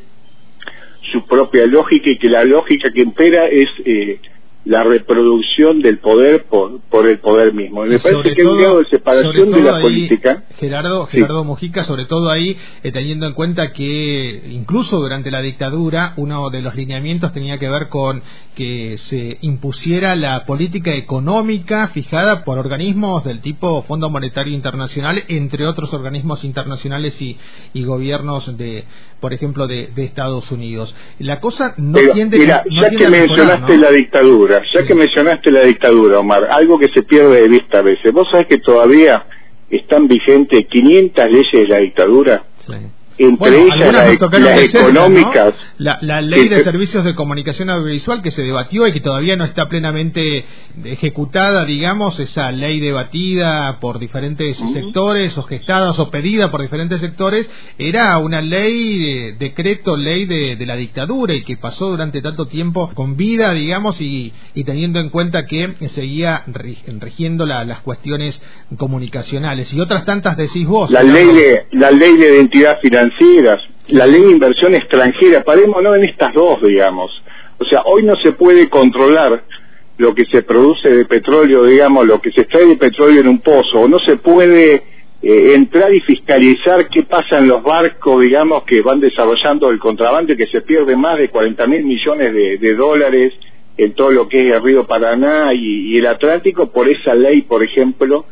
su 1.11 1.25
propia 1.25 1.65
lógica 1.67 2.09
y 2.09 2.17
que 2.17 2.29
la 2.29 2.43
lógica 2.43 2.91
que 2.91 3.01
impera 3.01 3.47
es 3.47 3.69
eh, 3.85 4.19
la 4.67 4.83
reproducción 4.83 5.81
del 5.81 5.99
poder 5.99 6.43
por, 6.45 6.81
por 6.89 7.07
el 7.07 7.19
poder 7.19 7.53
mismo. 7.53 7.85
me 7.85 7.99
parece 7.99 8.35
que 8.35 8.41
hay 8.41 8.47
un 8.47 8.57
grado 8.57 8.79
de 8.79 8.85
separación 8.89 9.51
de 9.51 9.61
la 9.61 9.79
política. 9.79 10.43
Gerardo, 10.57 11.05
Gerardo 11.05 11.43
Mojica, 11.45 11.83
sobre 11.85 12.05
todo 12.05 12.29
ahí, 12.29 12.57
eh, 12.83 12.91
teniendo 12.91 13.25
en 13.27 13.33
cuenta 13.33 13.71
que 13.71 14.43
incluso 14.51 14.99
durante 14.99 15.31
la 15.31 15.41
dictadura, 15.41 16.13
uno 16.17 16.49
de 16.49 16.61
los 16.61 16.75
lineamientos 16.75 17.31
tenía 17.31 17.57
que 17.57 17.69
ver 17.69 17.87
con 17.87 18.21
que 18.55 18.97
se 18.97 19.37
impusiera 19.41 20.15
la 20.15 20.45
política 20.45 20.93
económica 20.93 21.87
fijada 21.89 22.43
por 22.43 22.59
organismos 22.59 23.23
del 23.23 23.39
tipo 23.39 23.83
Fondo 23.83 24.09
Monetario 24.09 24.53
Internacional, 24.53 25.23
entre 25.29 25.65
otros 25.65 25.93
organismos 25.93 26.43
internacionales 26.43 27.21
y, 27.21 27.37
y 27.73 27.85
gobiernos 27.85 28.57
de, 28.57 28.83
por 29.19 29.33
ejemplo, 29.33 29.67
de, 29.67 29.87
Estados 29.97 30.51
Unidos. 30.51 30.95
La 31.19 31.39
cosa 31.39 31.73
no 31.77 31.99
tiende 32.13 32.39
mira, 32.39 32.63
ya 32.69 32.89
que 32.89 33.09
mencionaste 33.09 33.77
la 33.77 33.91
dictadura, 33.91 34.56
ya 34.65 34.85
que 34.85 34.95
mencionaste 34.95 35.51
la 35.51 35.61
dictadura, 35.61 36.19
Omar, 36.19 36.45
algo 36.51 36.77
que 36.77 36.89
se 36.89 37.03
pierde 37.03 37.41
de 37.41 37.47
vista 37.47 37.79
a 37.79 37.81
veces. 37.81 38.11
¿Vos 38.13 38.27
sabés 38.31 38.47
que 38.47 38.57
todavía 38.59 39.25
están 39.69 40.07
vigentes 40.07 40.67
500 40.67 41.25
leyes 41.31 41.51
de 41.51 41.67
la 41.67 41.77
dictadura? 41.79 42.43
Sí 42.59 42.73
entre 43.17 43.63
ellas 43.63 43.93
las 43.93 44.73
económicas. 44.73 45.53
La, 45.77 46.21
ley 46.21 46.47
de 46.47 46.63
servicios 46.63 47.03
de 47.03 47.15
comunicación 47.15 47.69
audiovisual 47.69 48.21
que 48.21 48.31
se 48.31 48.43
debatió 48.43 48.87
y 48.87 48.93
que 48.93 49.01
todavía 49.01 49.35
no 49.35 49.45
está 49.45 49.67
plenamente 49.67 50.45
ejecutada, 50.83 51.65
digamos, 51.65 52.19
esa 52.19 52.51
ley 52.51 52.79
debatida 52.79 53.79
por 53.79 53.99
diferentes 53.99 54.57
sectores 54.73 55.37
o 55.37 55.43
gestada 55.43 55.91
o 55.91 56.09
pedida 56.09 56.51
por 56.51 56.61
diferentes 56.61 56.99
sectores, 57.01 57.49
era 57.77 58.17
una 58.17 58.41
ley, 58.41 58.99
de, 58.99 59.35
decreto, 59.39 59.95
ley 59.95 60.25
de, 60.25 60.65
la 60.65 60.75
dictadura 60.75 61.33
y 61.33 61.43
que 61.43 61.57
pasó 61.57 61.89
durante 61.89 62.21
tanto 62.21 62.47
tiempo 62.47 62.89
con 62.93 63.15
vida, 63.15 63.53
digamos, 63.53 64.01
y, 64.01 64.33
teniendo 64.65 64.99
en 64.99 65.09
cuenta 65.09 65.45
que 65.45 65.75
seguía 65.89 66.43
rigiendo 66.47 67.45
las 67.45 67.81
cuestiones 67.81 68.41
comunicacionales. 68.77 69.73
Y 69.73 69.79
otras 69.79 70.03
tantas 70.05 70.35
decís 70.35 70.67
vos. 70.67 70.91
La, 70.91 71.03
ley 71.03 71.27
de, 71.27 71.67
la 71.71 71.91
ley 71.91 72.17
de 72.17 72.35
identidad 72.35 72.79
financiera 72.81 73.06
la 73.89 74.05
ley 74.05 74.21
de 74.23 74.31
inversión 74.31 74.75
extranjera, 74.75 75.43
parémonos 75.43 75.95
en 75.97 76.05
estas 76.05 76.33
dos, 76.33 76.61
digamos. 76.61 77.11
O 77.59 77.65
sea, 77.65 77.81
hoy 77.85 78.03
no 78.03 78.15
se 78.17 78.33
puede 78.33 78.69
controlar 78.69 79.43
lo 79.97 80.13
que 80.13 80.25
se 80.25 80.43
produce 80.43 80.89
de 80.89 81.05
petróleo, 81.05 81.65
digamos, 81.65 82.05
lo 82.05 82.21
que 82.21 82.31
se 82.31 82.41
extrae 82.41 82.65
de 82.65 82.77
petróleo 82.77 83.21
en 83.21 83.27
un 83.27 83.39
pozo, 83.39 83.79
o 83.79 83.87
no 83.87 83.97
se 83.99 84.17
puede 84.17 84.83
eh, 85.21 85.53
entrar 85.55 85.93
y 85.93 86.01
fiscalizar 86.01 86.87
qué 86.89 87.03
pasa 87.03 87.39
en 87.39 87.47
los 87.47 87.63
barcos, 87.63 88.21
digamos, 88.21 88.63
que 88.63 88.81
van 88.81 88.99
desarrollando 88.99 89.69
el 89.71 89.79
contrabando 89.79 90.33
y 90.33 90.37
que 90.37 90.47
se 90.47 90.61
pierde 90.61 90.95
más 90.95 91.17
de 91.17 91.29
40 91.29 91.65
mil 91.67 91.83
millones 91.83 92.33
de, 92.33 92.75
dólares 92.75 93.33
en 93.77 93.93
todo 93.93 94.11
lo 94.11 94.27
que 94.27 94.47
es 94.47 94.55
el 94.55 94.61
río 94.61 94.85
Paraná 94.85 95.53
y, 95.53 95.97
el 95.97 96.05
Atlántico 96.05 96.71
por 96.71 96.87
esa 96.87 97.15
ley, 97.15 97.41
por 97.41 97.63
ejemplo, 97.63 98.25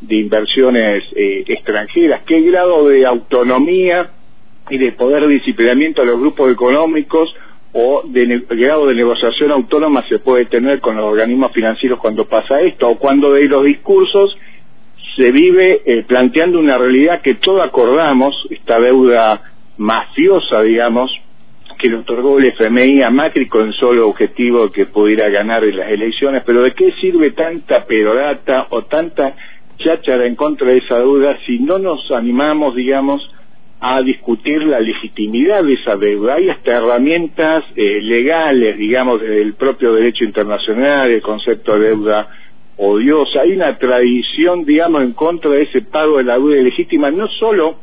de 0.00 0.16
inversiones 0.16 1.04
eh, 1.14 1.44
extranjeras. 1.46 2.22
¿Qué 2.26 2.40
grado 2.40 2.88
de 2.88 3.06
autonomía 3.06 4.10
y 4.70 4.78
de 4.78 4.92
poder 4.92 5.26
de 5.26 5.34
disciplinamiento 5.34 6.02
a 6.02 6.04
los 6.04 6.20
grupos 6.20 6.52
económicos 6.52 7.34
o 7.72 8.02
de 8.04 8.44
grado 8.50 8.86
de 8.86 8.94
negociación 8.94 9.50
autónoma 9.50 10.06
se 10.08 10.18
puede 10.18 10.46
tener 10.46 10.80
con 10.80 10.96
los 10.96 11.04
organismos 11.06 11.52
financieros 11.52 11.98
cuando 11.98 12.26
pasa 12.26 12.60
esto 12.60 12.88
o 12.88 12.98
cuando 12.98 13.32
de 13.32 13.44
los 13.44 13.64
discursos 13.64 14.36
se 15.16 15.30
vive 15.30 15.82
eh, 15.84 16.04
planteando 16.06 16.58
una 16.58 16.78
realidad 16.78 17.20
que 17.22 17.34
todos 17.34 17.62
acordamos, 17.62 18.34
esta 18.50 18.78
deuda 18.78 19.42
mafiosa, 19.76 20.62
digamos, 20.62 21.10
que 21.78 21.88
le 21.88 21.96
otorgó 21.96 22.38
el 22.38 22.46
FMI 22.46 23.02
a 23.02 23.10
Macri 23.10 23.48
con 23.48 23.68
el 23.68 23.74
solo 23.74 24.08
objetivo 24.08 24.70
que 24.70 24.86
pudiera 24.86 25.28
ganar 25.28 25.64
en 25.64 25.76
las 25.76 25.90
elecciones, 25.90 26.42
pero 26.46 26.62
¿de 26.62 26.72
qué 26.74 26.92
sirve 27.00 27.32
tanta 27.32 27.84
perorata 27.84 28.68
o 28.70 28.82
tanta 28.82 29.34
cháchara 29.78 30.26
en 30.26 30.36
contra 30.36 30.68
de 30.68 30.78
esa 30.78 30.98
deuda 30.98 31.36
si 31.44 31.58
no 31.58 31.78
nos 31.78 32.10
animamos, 32.12 32.74
digamos, 32.74 33.22
a 33.84 34.00
discutir 34.00 34.62
la 34.62 34.78
legitimidad 34.78 35.64
de 35.64 35.72
esa 35.72 35.96
deuda. 35.96 36.36
Hay 36.36 36.48
hasta 36.48 36.76
herramientas 36.76 37.64
eh, 37.74 38.00
legales, 38.00 38.78
digamos, 38.78 39.20
del 39.20 39.54
propio 39.54 39.92
derecho 39.94 40.22
internacional, 40.22 41.10
el 41.10 41.20
concepto 41.20 41.76
de 41.76 41.88
deuda 41.88 42.28
odiosa. 42.76 43.40
Hay 43.40 43.54
una 43.54 43.76
tradición, 43.78 44.64
digamos, 44.64 45.02
en 45.02 45.14
contra 45.14 45.50
de 45.50 45.62
ese 45.62 45.82
pago 45.82 46.18
de 46.18 46.24
la 46.24 46.34
deuda 46.34 46.60
ilegítima, 46.60 47.10
no 47.10 47.26
solo 47.26 47.78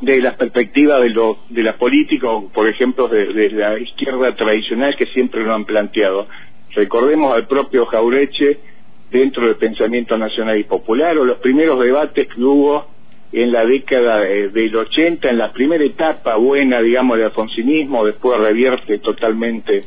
de 0.00 0.20
la 0.20 0.36
perspectiva 0.36 1.00
de, 1.00 1.10
lo, 1.10 1.38
de 1.48 1.64
la 1.64 1.76
política, 1.76 2.30
o 2.30 2.48
por 2.50 2.68
ejemplo 2.68 3.08
de, 3.08 3.50
la 3.50 3.76
izquierda 3.76 4.32
tradicional 4.36 4.94
que 4.96 5.06
siempre 5.06 5.42
lo 5.42 5.52
han 5.52 5.64
planteado. 5.64 6.28
Recordemos 6.76 7.34
al 7.34 7.48
propio 7.48 7.86
Jaureche 7.86 8.60
dentro 9.10 9.46
del 9.46 9.56
pensamiento 9.56 10.16
nacional 10.16 10.60
y 10.60 10.62
popular, 10.62 11.18
o 11.18 11.24
los 11.24 11.38
primeros 11.38 11.80
debates 11.80 12.28
que 12.28 12.40
hubo 12.40 12.99
en 13.32 13.52
la 13.52 13.64
década 13.64 14.20
del 14.20 14.74
80, 14.74 15.28
en 15.28 15.38
la 15.38 15.52
primera 15.52 15.84
etapa 15.84 16.36
buena, 16.36 16.80
digamos, 16.80 17.16
del 17.16 17.26
alfonsinismo, 17.26 18.04
después 18.04 18.40
revierte 18.40 18.98
totalmente 18.98 19.84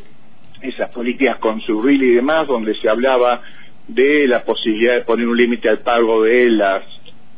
esas 0.61 0.89
políticas 0.91 1.37
con 1.39 1.59
su 1.61 1.87
y 1.89 2.15
demás, 2.15 2.47
donde 2.47 2.73
se 2.75 2.87
hablaba 2.87 3.41
de 3.87 4.27
la 4.27 4.43
posibilidad 4.43 4.95
de 4.95 5.01
poner 5.01 5.27
un 5.27 5.35
límite 5.35 5.67
al 5.67 5.79
pago 5.79 6.23
de 6.23 6.49
las 6.49 6.83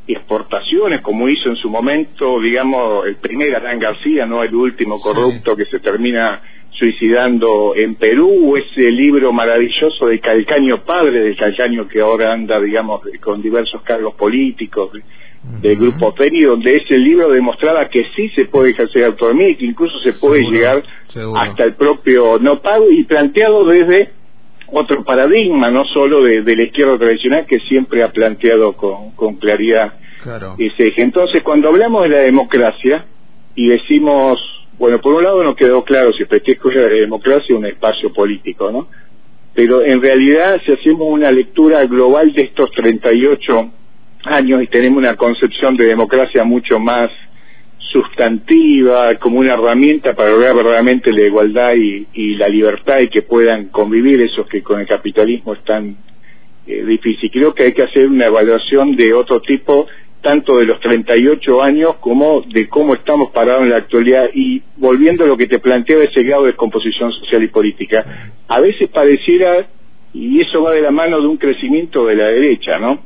exportaciones, 0.08 1.02
como 1.02 1.28
hizo 1.28 1.50
en 1.50 1.56
su 1.56 1.70
momento, 1.70 2.40
digamos, 2.40 3.08
el 3.08 3.16
primer 3.16 3.56
Adán 3.56 3.80
García, 3.80 4.28
no 4.28 4.44
el 4.44 4.54
último 4.54 5.00
corrupto 5.00 5.56
que 5.56 5.66
se 5.66 5.80
termina 5.80 6.40
suicidando 6.70 7.74
en 7.76 7.96
Perú, 7.96 8.52
o 8.52 8.58
ese 8.58 8.92
libro 8.92 9.34
maravilloso 9.34 10.06
de 10.06 10.20
Calcaño 10.20 10.84
Padre, 10.84 11.22
del 11.22 11.36
Calcaño 11.36 11.88
que 11.88 12.02
ahora 12.02 12.34
anda, 12.34 12.60
digamos, 12.60 13.02
con 13.22 13.42
diversos 13.42 13.82
cargos 13.82 14.14
políticos, 14.14 14.92
del 15.62 15.78
grupo 15.78 16.14
Peri, 16.14 16.42
donde 16.42 16.76
ese 16.78 16.98
libro 16.98 17.30
demostraba 17.30 17.88
que 17.88 18.06
sí 18.16 18.30
se 18.30 18.46
puede 18.46 18.72
ejercer 18.72 19.06
autonomía 19.06 19.50
y 19.50 19.56
que 19.56 19.66
incluso 19.66 19.98
se 20.00 20.14
puede 20.20 20.42
llegar 20.42 20.84
hasta 21.36 21.64
el 21.64 21.74
propio 21.74 22.38
no 22.40 22.62
pago 22.62 22.90
y 22.90 23.04
planteado 23.04 23.66
desde 23.66 24.10
otro 24.68 25.04
paradigma, 25.04 25.70
no 25.70 25.86
solo 25.86 26.22
de, 26.22 26.56
la 26.56 26.64
izquierda 26.64 26.98
tradicional 26.98 27.46
que 27.46 27.60
siempre 27.60 28.04
ha 28.04 28.12
planteado 28.12 28.74
con, 28.74 29.12
con 29.12 29.36
claridad 29.36 29.94
ese 30.58 30.88
eje. 30.88 31.02
Entonces, 31.02 31.44
cuando 31.44 31.70
hablamos 31.70 32.04
de 32.04 32.10
la 32.10 32.22
democracia 32.22 33.06
y 33.54 33.68
decimos, 33.68 34.40
bueno, 34.78 35.00
por 35.00 35.14
un 35.14 35.24
lado 35.24 35.44
nos 35.44 35.56
quedó 35.56 35.84
claro 35.84 36.12
si 36.14 36.24
escucha 36.24 36.80
la 36.80 36.88
democracia 36.88 37.56
un 37.56 37.66
espacio 37.66 38.12
político, 38.12 38.72
¿no? 38.72 38.88
Pero 39.54 39.84
en 39.84 40.02
realidad, 40.02 40.60
si 40.66 40.74
hacemos 40.74 41.08
una 41.10 41.32
lectura 41.32 41.86
global 41.86 42.34
de 42.34 42.42
estos 42.42 42.72
38 42.72 43.72
años 44.26 44.62
y 44.64 44.68
tenemos 44.68 44.98
una 45.00 45.16
concepción 45.16 45.76
de 45.78 45.86
democracia 45.86 46.44
mucho 46.44 46.80
más 46.80 47.12
sustantiva, 47.96 49.16
como 49.16 49.40
una 49.40 49.54
herramienta 49.54 50.14
para 50.14 50.32
lograr 50.32 50.56
verdaderamente 50.56 51.12
la 51.12 51.28
igualdad 51.28 51.74
y, 51.76 52.36
la 52.36 52.50
libertad 52.50 53.00
y 53.00 53.08
que 53.08 53.22
puedan 53.22 53.70
convivir 53.70 54.22
esos 54.22 54.48
que 54.48 54.62
con 54.62 54.82
el 54.82 54.88
capitalismo 54.88 55.54
están 55.54 55.96
eh, 56.68 56.84
difícil. 56.84 57.32
Creo 57.32 57.54
que 57.54 57.64
hay 57.64 57.74
que 57.74 57.84
hacer 57.84 58.08
una 58.08 58.26
evaluación 58.26 58.96
de 58.96 59.14
otro 59.14 59.40
tipo, 59.42 59.88
tanto 60.22 60.58
de 60.58 60.66
los 60.66 60.80
38 60.82 61.62
años 61.62 61.96
como 62.02 62.42
de 62.42 62.68
cómo 62.68 62.96
estamos 62.96 63.32
parados 63.32 63.64
en 63.64 63.70
la 63.70 63.78
actualidad 63.78 64.26
y 64.34 64.62
volviendo 64.76 65.24
a 65.24 65.28
lo 65.28 65.38
que 65.38 65.48
te 65.48 65.60
planteaba 65.60 66.04
ese 66.04 66.24
grado 66.24 66.46
de 66.46 66.56
composición 66.56 67.12
social 67.14 67.44
y 67.44 67.48
política. 67.48 68.32
A 68.48 68.60
veces 68.60 68.90
pareciera, 68.90 69.68
y 70.14 70.42
eso 70.42 70.64
va 70.64 70.72
de 70.72 70.82
la 70.82 70.92
mano 70.92 71.22
de 71.22 71.28
un 71.28 71.38
crecimiento 71.38 72.08
de 72.08 72.16
la 72.16 72.26
derecha, 72.26 72.80
¿no? 72.80 73.00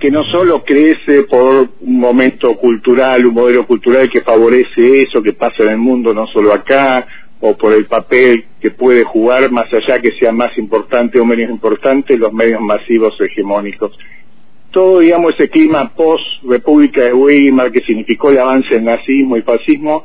Que 0.00 0.10
no 0.10 0.24
solo 0.24 0.64
crece 0.64 1.24
por 1.24 1.68
un 1.80 1.98
momento 1.98 2.54
cultural, 2.56 3.26
un 3.26 3.34
modelo 3.34 3.66
cultural 3.66 4.08
que 4.10 4.20
favorece 4.20 5.02
eso 5.02 5.22
que 5.22 5.32
pasa 5.32 5.62
en 5.64 5.70
el 5.70 5.78
mundo, 5.78 6.12
no 6.14 6.26
solo 6.26 6.52
acá, 6.52 7.06
o 7.40 7.56
por 7.56 7.72
el 7.74 7.86
papel 7.86 8.44
que 8.60 8.70
puede 8.70 9.04
jugar, 9.04 9.50
más 9.50 9.72
allá 9.72 10.00
que 10.00 10.12
sea 10.12 10.32
más 10.32 10.56
importante 10.58 11.20
o 11.20 11.24
menos 11.24 11.50
importante, 11.50 12.16
los 12.16 12.32
medios 12.32 12.60
masivos 12.60 13.14
hegemónicos. 13.20 13.96
Todo, 14.70 15.00
digamos, 15.00 15.34
ese 15.34 15.48
clima 15.48 15.92
post-República 15.94 17.04
de 17.04 17.12
Weimar 17.12 17.70
que 17.70 17.82
significó 17.82 18.30
el 18.30 18.38
avance 18.38 18.74
del 18.74 18.84
nazismo 18.84 19.36
y 19.36 19.42
fascismo, 19.42 20.04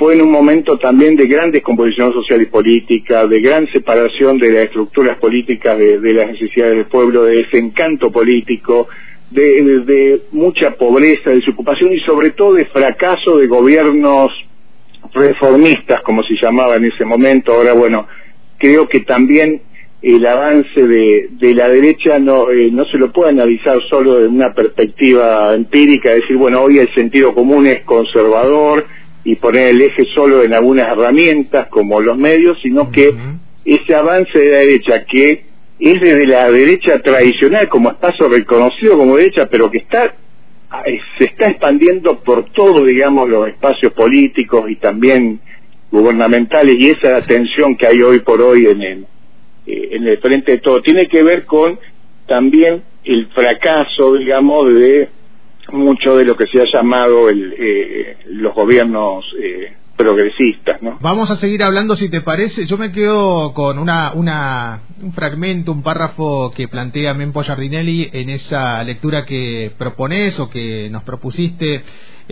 fue 0.00 0.14
en 0.14 0.22
un 0.22 0.30
momento 0.30 0.78
también 0.78 1.14
de 1.14 1.26
gran 1.26 1.50
descomposición 1.50 2.14
social 2.14 2.40
y 2.40 2.46
política, 2.46 3.26
de 3.26 3.38
gran 3.38 3.70
separación 3.70 4.38
de 4.38 4.50
las 4.50 4.62
estructuras 4.62 5.18
políticas 5.18 5.76
de, 5.76 6.14
las 6.14 6.28
necesidades 6.28 6.76
del 6.76 6.86
pueblo, 6.86 7.24
de 7.24 7.42
desencanto 7.42 8.10
político, 8.10 8.88
de, 9.30 10.22
mucha 10.32 10.70
pobreza, 10.70 11.28
desocupación 11.28 11.92
y 11.92 12.00
sobre 12.00 12.30
todo 12.30 12.54
de 12.54 12.64
fracaso 12.64 13.36
de 13.36 13.46
gobiernos 13.46 14.30
reformistas, 15.12 16.00
como 16.00 16.22
se 16.22 16.34
llamaba 16.40 16.76
en 16.76 16.86
ese 16.86 17.04
momento. 17.04 17.52
Ahora, 17.52 17.74
bueno, 17.74 18.06
creo 18.56 18.88
que 18.88 19.00
también 19.00 19.60
el 20.00 20.26
avance 20.26 20.82
de, 20.82 21.28
de 21.32 21.54
la 21.54 21.68
derecha 21.68 22.18
no, 22.18 22.50
eh, 22.50 22.70
no 22.72 22.86
se 22.86 22.96
lo 22.96 23.12
puede 23.12 23.32
analizar 23.32 23.78
solo 23.90 24.18
de 24.18 24.28
una 24.28 24.54
perspectiva 24.54 25.54
empírica, 25.54 26.14
decir, 26.14 26.38
bueno, 26.38 26.62
hoy 26.62 26.78
el 26.78 26.88
sentido 26.94 27.34
común 27.34 27.66
es 27.66 27.82
conservador 27.82 28.86
y 29.24 29.36
poner 29.36 29.68
el 29.68 29.82
eje 29.82 30.04
solo 30.14 30.42
en 30.42 30.54
algunas 30.54 30.88
herramientas 30.88 31.68
como 31.68 32.00
los 32.00 32.16
medios, 32.16 32.58
sino 32.62 32.90
que 32.90 33.14
ese 33.64 33.94
avance 33.94 34.38
de 34.38 34.50
la 34.50 34.58
derecha 34.58 35.04
que 35.04 35.44
es 35.78 36.00
desde 36.00 36.26
la 36.26 36.50
derecha 36.50 36.98
tradicional 37.00 37.68
como 37.68 37.90
espacio 37.90 38.28
reconocido 38.28 38.98
como 38.98 39.16
derecha, 39.16 39.48
pero 39.50 39.70
que 39.70 39.78
está 39.78 40.14
se 41.18 41.24
está 41.24 41.50
expandiendo 41.50 42.20
por 42.20 42.52
todos, 42.52 42.86
digamos, 42.86 43.28
los 43.28 43.48
espacios 43.48 43.92
políticos 43.92 44.70
y 44.70 44.76
también 44.76 45.40
gubernamentales 45.90 46.76
y 46.78 46.90
esa 46.90 47.20
tensión 47.26 47.76
que 47.76 47.88
hay 47.88 48.00
hoy 48.00 48.20
por 48.20 48.40
hoy 48.40 48.66
en 48.66 48.82
el, 48.82 49.06
eh, 49.66 49.88
en 49.92 50.06
el 50.06 50.18
frente 50.18 50.52
de 50.52 50.58
todo. 50.58 50.80
Tiene 50.80 51.08
que 51.08 51.22
ver 51.24 51.44
con 51.44 51.78
también 52.26 52.82
el 53.04 53.26
fracaso, 53.28 54.14
digamos, 54.14 54.72
de 54.72 55.08
mucho 55.72 56.16
de 56.16 56.24
lo 56.24 56.36
que 56.36 56.46
se 56.46 56.60
ha 56.60 56.64
llamado 56.72 57.28
el, 57.28 57.54
eh, 57.58 58.16
los 58.26 58.54
gobiernos 58.54 59.24
eh, 59.40 59.72
progresistas, 59.96 60.80
¿no? 60.80 60.98
Vamos 61.00 61.30
a 61.30 61.36
seguir 61.36 61.62
hablando, 61.62 61.94
si 61.94 62.08
te 62.08 62.22
parece. 62.22 62.66
Yo 62.66 62.78
me 62.78 62.90
quedo 62.90 63.52
con 63.52 63.78
una, 63.78 64.12
una, 64.14 64.80
un 65.02 65.12
fragmento, 65.12 65.72
un 65.72 65.82
párrafo 65.82 66.50
que 66.52 66.68
plantea 66.68 67.12
Mempo 67.12 67.42
Giardinelli 67.42 68.08
en 68.12 68.30
esa 68.30 68.82
lectura 68.82 69.26
que 69.26 69.72
propones 69.76 70.40
o 70.40 70.48
que 70.48 70.88
nos 70.90 71.02
propusiste 71.02 71.82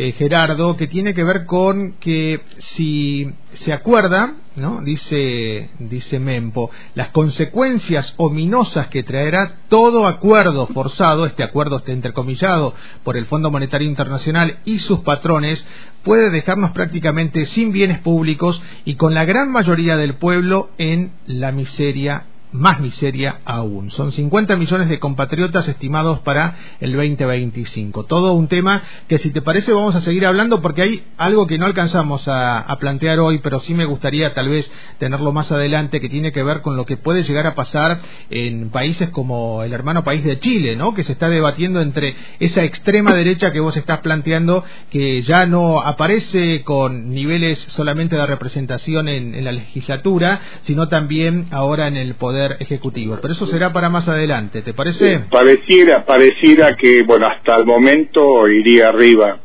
eh, 0.00 0.12
Gerardo, 0.12 0.76
que 0.76 0.87
tiene 0.87 1.12
que 1.12 1.25
ver 1.25 1.45
con 1.45 1.95
que 1.95 2.40
si 2.59 3.28
se 3.55 3.73
acuerda, 3.73 4.35
¿no? 4.55 4.81
dice, 4.81 5.71
dice 5.81 6.21
Mempo, 6.21 6.71
las 6.95 7.09
consecuencias 7.09 8.14
ominosas 8.17 8.87
que 8.90 9.02
traerá 9.02 9.57
todo 9.69 10.07
acuerdo 10.07 10.69
forzado, 10.69 11.26
este 11.26 11.43
acuerdo 11.43 11.78
está 11.78 11.90
entrecomillado 11.90 12.75
por 13.02 13.17
el 13.17 13.26
Fondo 13.26 13.50
Monetario 13.50 13.88
Internacional 13.88 14.61
y 14.64 14.78
sus 14.78 15.00
patrones, 15.00 15.67
puede 16.05 16.31
dejarnos 16.31 16.71
prácticamente 16.71 17.45
sin 17.47 17.73
bienes 17.73 17.99
públicos 17.99 18.62
y 18.85 18.95
con 18.95 19.14
la 19.14 19.25
gran 19.25 19.50
mayoría 19.50 19.97
del 19.97 20.14
pueblo 20.14 20.71
en 20.78 21.11
la 21.26 21.50
miseria 21.50 22.26
más 22.52 22.81
miseria 22.81 23.40
aún. 23.45 23.90
Son 23.90 24.12
50 24.12 24.57
millones 24.57 24.88
de 24.88 24.99
compatriotas 24.99 25.69
estimados 25.69 26.21
para 26.21 26.57
el 26.81 26.93
2025. 26.93 28.05
Todo 28.05 28.33
un 28.33 28.49
tema 28.49 28.83
que 29.09 29.19
si 29.19 29.31
te 29.31 29.43
parece 29.43 29.73
vamos 29.73 29.95
a 29.95 30.00
seguir 30.00 30.25
hablando 30.26 30.62
porque 30.62 30.83
hay 30.83 31.02
algo 31.17 31.47
que 31.47 31.59
no 31.59 31.67
alcanzamos 31.67 32.26
a, 32.28 32.67
plantear 32.78 33.19
hoy, 33.19 33.40
pero 33.40 33.59
sí 33.59 33.75
me 33.75 33.87
gustaría 33.87 34.33
tal 34.35 34.49
vez 34.49 34.71
tenerlo 34.99 35.33
más 35.33 35.50
adelante 35.50 36.00
que 36.00 36.09
tiene 36.09 36.31
que 36.31 36.45
ver 36.45 36.62
con 36.62 36.76
lo 36.76 36.87
que 36.87 36.97
puede 36.97 37.25
llegar 37.25 37.45
a 37.47 37.57
pasar 37.57 37.99
en 38.31 38.71
países 38.71 39.11
como 39.11 39.64
el 39.64 39.73
hermano 39.73 40.05
país 40.05 40.23
de 40.23 40.38
Chile, 40.38 40.76
¿no? 40.76 40.95
Que 40.95 41.02
se 41.02 41.12
está 41.12 41.28
debatiendo 41.28 41.81
entre 41.81 42.14
esa 42.38 42.62
extrema 42.62 43.14
derecha 43.14 43.50
que 43.50 43.59
vos 43.59 43.76
estás 43.76 43.99
planteando 43.99 44.64
que 44.90 45.23
ya 45.23 45.47
no 45.47 45.81
aparece 45.81 46.62
con 46.62 47.11
niveles 47.11 47.59
solamente 47.69 48.14
de 48.14 48.26
representación 48.26 49.09
en 49.09 49.45
la 49.45 49.50
legislatura, 49.50 50.40
sino 50.62 50.88
también 50.88 51.49
ahora 51.50 51.88
en 51.88 51.97
el 51.97 52.14
poder 52.14 52.38
Ejecutivo. 52.61 53.18
Pero 53.21 53.33
eso 53.33 53.47
será 53.47 53.73
para 53.73 53.88
más 53.88 54.09
adelante, 54.09 54.62
¿te 54.62 54.75
parece? 54.75 55.25
pareciera, 55.30 56.04
pareciera 56.04 56.76
que, 56.76 57.02
bueno, 57.02 57.26
hasta 57.26 57.56
el 57.56 57.65
momento 57.65 58.49
iría 58.49 58.89
arriba. 58.89 59.39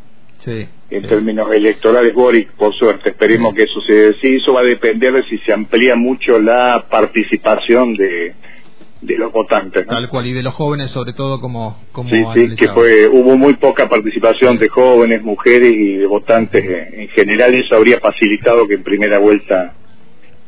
en 0.89 1.07
términos 1.07 1.51
electorales, 1.51 2.13
Boric, 2.13 2.51
por 2.53 2.73
suerte, 2.75 3.09
esperemos 3.09 3.55
que 3.55 3.63
eso 3.63 3.81
se 3.81 4.13
sí, 4.21 4.35
eso 4.35 4.53
va 4.53 4.61
a 4.61 4.63
depender 4.63 5.13
de 5.13 5.23
si 5.23 5.37
se 5.39 5.53
amplía 5.53 5.95
mucho 5.95 6.39
la 6.39 6.85
participación 6.89 7.95
de, 7.95 8.35
de 9.01 9.17
los 9.17 9.31
votantes. 9.31 9.85
Tal 9.87 10.09
cual, 10.09 10.27
y 10.27 10.33
de 10.33 10.43
los 10.43 10.53
jóvenes 10.53 10.91
sobre 10.91 11.13
todo 11.13 11.39
como... 11.39 11.77
como 11.91 12.09
sí, 12.09 12.23
sí, 12.35 12.55
que 12.55 12.69
fue, 12.69 13.07
hubo 13.07 13.37
muy 13.37 13.55
poca 13.55 13.89
participación 13.89 14.57
de 14.57 14.69
jóvenes, 14.69 15.23
mujeres 15.23 15.71
y 15.71 15.97
de 15.97 16.05
votantes 16.05 16.63
en 16.63 17.07
general, 17.09 17.53
eso 17.53 17.75
habría 17.75 17.99
facilitado 17.99 18.67
que 18.67 18.75
en 18.75 18.83
primera 18.83 19.17
vuelta 19.17 19.73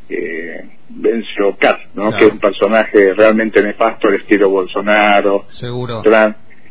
eh, 0.08 0.75
Vencio 0.88 1.56
Cat, 1.58 1.80
¿no? 1.94 2.10
que 2.16 2.26
es 2.26 2.32
un 2.32 2.38
personaje 2.38 3.12
realmente 3.14 3.62
nefasto, 3.62 4.08
el 4.08 4.16
estilo 4.16 4.50
Bolsonaro, 4.50 5.44
Seguro. 5.48 6.02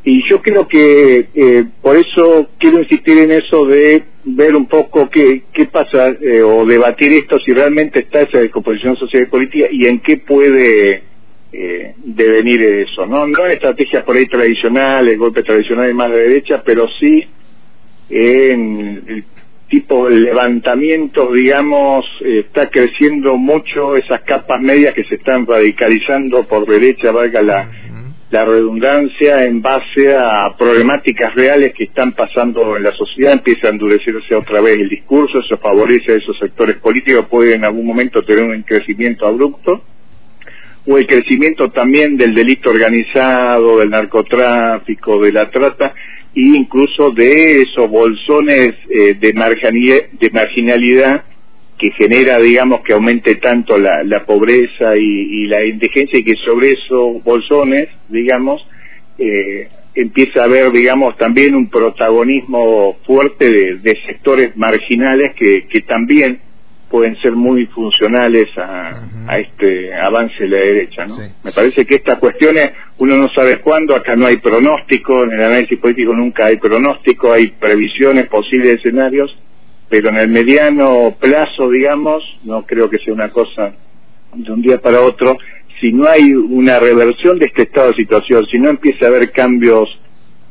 Y 0.08 0.22
yo 0.30 0.40
creo 0.40 0.68
que 0.68 1.30
eh, 1.34 1.66
por 1.82 1.98
eso 1.98 2.50
quiero 2.60 2.80
insistir 2.80 3.18
en 3.18 3.32
eso 3.32 3.66
de 3.66 4.04
ver 4.24 4.56
un 4.56 4.68
poco 4.68 5.10
qué, 5.10 5.44
qué 5.52 5.66
pasa 5.66 6.10
eh, 6.22 6.44
o 6.44 6.64
debatir 6.64 7.12
esto 7.14 7.40
si 7.40 7.52
realmente 7.52 8.02
está 8.02 8.20
esa 8.20 8.38
descomposición 8.38 8.96
social 8.98 9.24
y 9.24 9.26
política 9.26 9.68
y 9.72 9.88
en 9.88 10.00
qué 10.02 10.18
puede 10.18 11.04
eh, 11.52 11.96
devenir 12.04 12.62
eso, 12.62 13.08
¿no? 13.08 13.26
No 13.26 13.46
en 13.46 13.54
estrategias 13.54 14.04
por 14.04 14.16
ahí 14.16 14.28
tradicionales, 14.28 15.18
golpes 15.18 15.44
tradicionales 15.44 15.96
más 15.96 16.12
de 16.12 16.20
derecha, 16.20 16.62
pero 16.64 16.88
sí 17.00 17.24
en 18.10 19.04
el 19.08 19.24
tipo 19.70 20.08
levantamientos, 20.10 21.34
digamos, 21.34 22.06
eh, 22.22 22.40
está 22.40 22.70
creciendo 22.70 23.36
mucho 23.36 23.96
esas 23.96 24.22
capas 24.22 24.62
medias 24.62 24.94
que 24.94 25.04
se 25.06 25.16
están 25.16 25.46
radicalizando 25.46 26.48
por 26.48 26.68
derecha, 26.68 27.12
valga 27.12 27.42
la, 27.42 27.70
la 28.30 28.46
redundancia, 28.46 29.44
en 29.44 29.62
base 29.62 30.16
a 30.16 30.56
problemáticas 30.58 31.34
reales 31.36 31.74
que 31.74 31.86
están 31.86 32.12
pasando 32.14 32.78
en 32.78 32.84
la 32.84 32.92
sociedad, 32.92 33.34
empieza 33.34 33.68
a 33.68 33.72
endurecerse 33.72 34.36
otra 34.36 34.62
vez 34.62 34.76
el 34.76 34.90
discurso, 34.90 35.40
eso 35.40 35.58
favorece 35.58 36.14
a 36.14 36.16
esos 36.16 36.38
sectores 36.38 36.78
políticos, 36.78 37.26
puede 37.30 37.56
en 37.56 37.66
algún 37.66 37.86
momento 37.86 38.24
tener 38.24 38.44
un 38.44 38.62
crecimiento 38.64 39.28
abrupto, 39.28 39.82
o 40.88 40.98
el 40.98 41.08
crecimiento 41.08 41.72
también 41.72 42.16
del 42.16 42.36
delito 42.36 42.70
organizado, 42.70 43.80
del 43.80 43.90
narcotráfico, 43.90 45.20
de 45.20 45.32
la 45.32 45.50
trata, 45.50 45.94
e 46.36 46.42
incluso 46.42 47.12
de 47.12 47.62
esos 47.62 47.90
bolsones 47.90 48.76
eh, 48.90 49.16
de, 49.16 49.34
marginalidad, 49.34 50.10
de 50.20 50.30
marginalidad 50.32 51.24
que 51.78 51.92
genera, 51.92 52.38
digamos, 52.40 52.82
que 52.82 52.94
aumente 52.94 53.36
tanto 53.36 53.78
la, 53.78 54.04
la 54.04 54.26
pobreza 54.26 54.96
y, 54.98 55.48
la 55.48 55.64
indigencia 55.66 56.20
y 56.20 56.24
que 56.24 56.36
sobre 56.46 56.74
esos 56.74 57.24
bolsones, 57.24 57.90
digamos, 58.10 58.66
eh, 59.18 59.68
empieza 59.94 60.42
a 60.42 60.46
haber, 60.46 60.72
digamos, 60.72 61.18
también 61.18 61.56
un 61.56 61.70
protagonismo 61.70 62.98
fuerte 63.06 63.50
de, 63.50 63.76
de 63.80 63.98
sectores 64.06 64.56
marginales 64.58 65.36
que 65.36 65.82
también 65.88 66.40
pueden 66.96 67.18
ser 67.18 67.34
muy 67.34 67.66
funcionales 67.66 68.48
a, 68.58 69.04
a 69.28 69.38
este 69.38 69.94
avance 69.94 70.44
de 70.44 70.48
la 70.48 70.58
derecha. 70.60 71.06
¿no? 71.06 71.18
Me 71.44 71.52
parece 71.52 71.86
que 71.86 71.96
estas 71.96 72.20
cuestiones 72.20 72.72
uno 73.00 73.18
no 73.18 73.28
sabe 73.36 73.60
cuándo, 73.60 73.98
acá 73.98 74.16
no 74.16 74.28
hay 74.28 74.38
pronóstico, 74.38 75.26
en 75.26 75.34
el 75.34 75.44
análisis 75.44 75.78
político 75.78 76.14
nunca 76.14 76.46
hay 76.46 76.56
pronóstico, 76.56 77.34
hay 77.34 77.48
previsiones, 77.48 78.28
posibles 78.28 78.76
escenarios, 78.76 79.30
pero 79.90 80.08
en 80.08 80.16
el 80.16 80.30
mediano 80.30 81.18
plazo, 81.20 81.70
digamos, 81.70 82.24
no 82.46 82.66
creo 82.66 82.90
que 82.90 83.00
sea 83.00 83.14
una 83.14 83.28
cosa 83.28 83.74
de 84.34 84.52
un 84.54 84.62
día 84.62 84.80
para 84.80 85.02
otro, 85.02 85.38
si 85.82 85.92
no 85.92 86.08
hay 86.08 86.32
una 86.32 86.80
reversión 86.80 87.40
de 87.40 87.48
este 87.48 87.64
estado 87.64 87.90
de 87.90 87.96
situación, 87.96 88.46
si 88.46 88.58
no 88.58 88.70
empieza 88.70 89.04
a 89.04 89.10
haber 89.10 89.34
cambios 89.34 89.90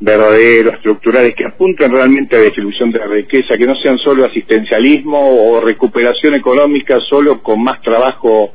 verdaderos, 0.00 0.74
estructurales, 0.74 1.34
que 1.34 1.46
apunten 1.46 1.90
realmente 1.90 2.36
a 2.36 2.38
la 2.38 2.46
distribución 2.46 2.90
de 2.90 2.98
la 2.98 3.06
riqueza, 3.06 3.56
que 3.56 3.66
no 3.66 3.74
sean 3.76 3.98
solo 3.98 4.26
asistencialismo 4.26 5.18
o 5.18 5.60
recuperación 5.60 6.34
económica 6.34 6.98
solo 7.08 7.42
con 7.42 7.62
más 7.62 7.80
trabajo 7.80 8.52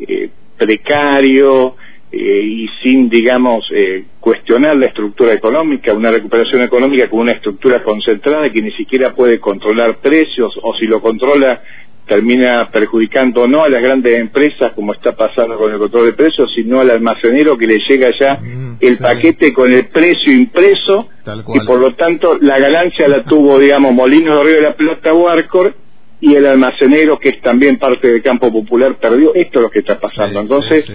eh, 0.00 0.30
precario 0.56 1.76
eh, 2.10 2.42
y 2.42 2.68
sin, 2.82 3.08
digamos, 3.08 3.70
eh, 3.70 4.04
cuestionar 4.18 4.76
la 4.76 4.86
estructura 4.86 5.34
económica, 5.34 5.92
una 5.92 6.10
recuperación 6.10 6.62
económica 6.62 7.08
con 7.08 7.20
una 7.20 7.32
estructura 7.32 7.82
concentrada 7.82 8.50
que 8.50 8.62
ni 8.62 8.72
siquiera 8.72 9.14
puede 9.14 9.38
controlar 9.38 9.98
precios 9.98 10.58
o 10.62 10.74
si 10.74 10.86
lo 10.86 11.00
controla 11.00 11.62
termina 12.08 12.68
perjudicando 12.72 13.46
no 13.46 13.62
a 13.62 13.68
las 13.68 13.82
grandes 13.82 14.18
empresas 14.18 14.72
como 14.74 14.94
está 14.94 15.12
pasando 15.12 15.56
con 15.56 15.70
el 15.70 15.78
control 15.78 16.06
de 16.06 16.12
precios, 16.14 16.50
sino 16.56 16.80
al 16.80 16.90
almacenero 16.90 17.56
que 17.56 17.66
le 17.66 17.78
llega 17.88 18.10
ya 18.18 18.34
mm, 18.40 18.78
el 18.80 18.98
paquete 18.98 19.52
con 19.52 19.72
el 19.72 19.86
precio 19.88 20.32
impreso 20.32 21.08
y 21.54 21.60
por 21.66 21.78
lo 21.78 21.94
tanto 21.94 22.36
la 22.40 22.58
ganancia 22.58 23.06
la 23.06 23.22
tuvo, 23.22 23.58
digamos, 23.58 23.92
Molinos 23.92 24.38
de 24.38 24.44
Río 24.44 24.56
de 24.56 24.62
la 24.62 24.74
Plata 24.74 25.12
o 25.12 25.28
Arcor 25.28 25.74
y 26.20 26.34
el 26.34 26.46
almacenero 26.46 27.18
que 27.18 27.28
es 27.28 27.40
también 27.42 27.78
parte 27.78 28.10
del 28.10 28.22
campo 28.22 28.50
popular 28.50 28.96
perdió. 28.96 29.34
Esto 29.34 29.60
es 29.60 29.62
lo 29.62 29.70
que 29.70 29.80
está 29.80 30.00
pasando. 30.00 30.40
Entonces, 30.40 30.90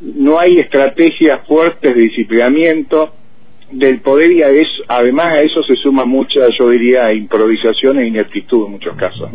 no 0.00 0.38
hay 0.38 0.60
estrategias 0.60 1.46
fuertes 1.46 1.94
de 1.94 2.00
disciplinamiento 2.00 3.12
del 3.72 4.00
poder 4.00 4.32
y 4.32 4.42
a 4.42 4.48
eso, 4.48 4.82
además 4.88 5.38
a 5.38 5.42
eso 5.42 5.62
se 5.62 5.74
suma 5.76 6.04
mucha, 6.04 6.40
yo 6.58 6.68
diría, 6.68 7.12
improvisación 7.12 7.98
e 7.98 8.06
ineptitud 8.06 8.66
en 8.66 8.72
muchos 8.72 8.96
casos. 8.96 9.30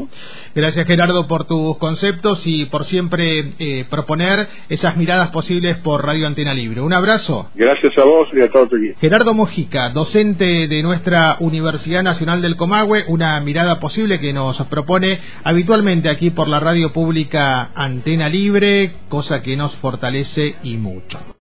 Gracias 0.53 0.87
Gerardo 0.87 1.27
por 1.27 1.45
tus 1.45 1.77
conceptos 1.77 2.45
y 2.45 2.65
por 2.65 2.85
siempre 2.85 3.51
eh, 3.59 3.85
proponer 3.89 4.47
esas 4.69 4.97
miradas 4.97 5.29
posibles 5.29 5.77
por 5.77 6.05
Radio 6.05 6.27
Antena 6.27 6.53
Libre. 6.53 6.81
Un 6.81 6.93
abrazo. 6.93 7.49
Gracias 7.55 7.97
a 7.97 8.03
vos 8.03 8.27
y 8.33 8.41
a 8.41 8.49
todo 8.49 8.67
tu 8.67 8.75
equipo. 8.77 8.99
Gerardo 8.99 9.33
Mojica, 9.33 9.89
docente 9.89 10.67
de 10.67 10.83
nuestra 10.83 11.37
Universidad 11.39 12.03
Nacional 12.03 12.41
del 12.41 12.55
Comahue, 12.55 13.05
una 13.07 13.39
mirada 13.41 13.79
posible 13.79 14.19
que 14.19 14.33
nos 14.33 14.61
propone 14.67 15.19
habitualmente 15.43 16.09
aquí 16.09 16.31
por 16.31 16.47
la 16.47 16.59
radio 16.59 16.91
pública 16.91 17.71
Antena 17.75 18.29
Libre, 18.29 18.93
cosa 19.09 19.41
que 19.41 19.55
nos 19.55 19.75
fortalece 19.77 20.55
y 20.63 20.77
mucho. 20.77 21.19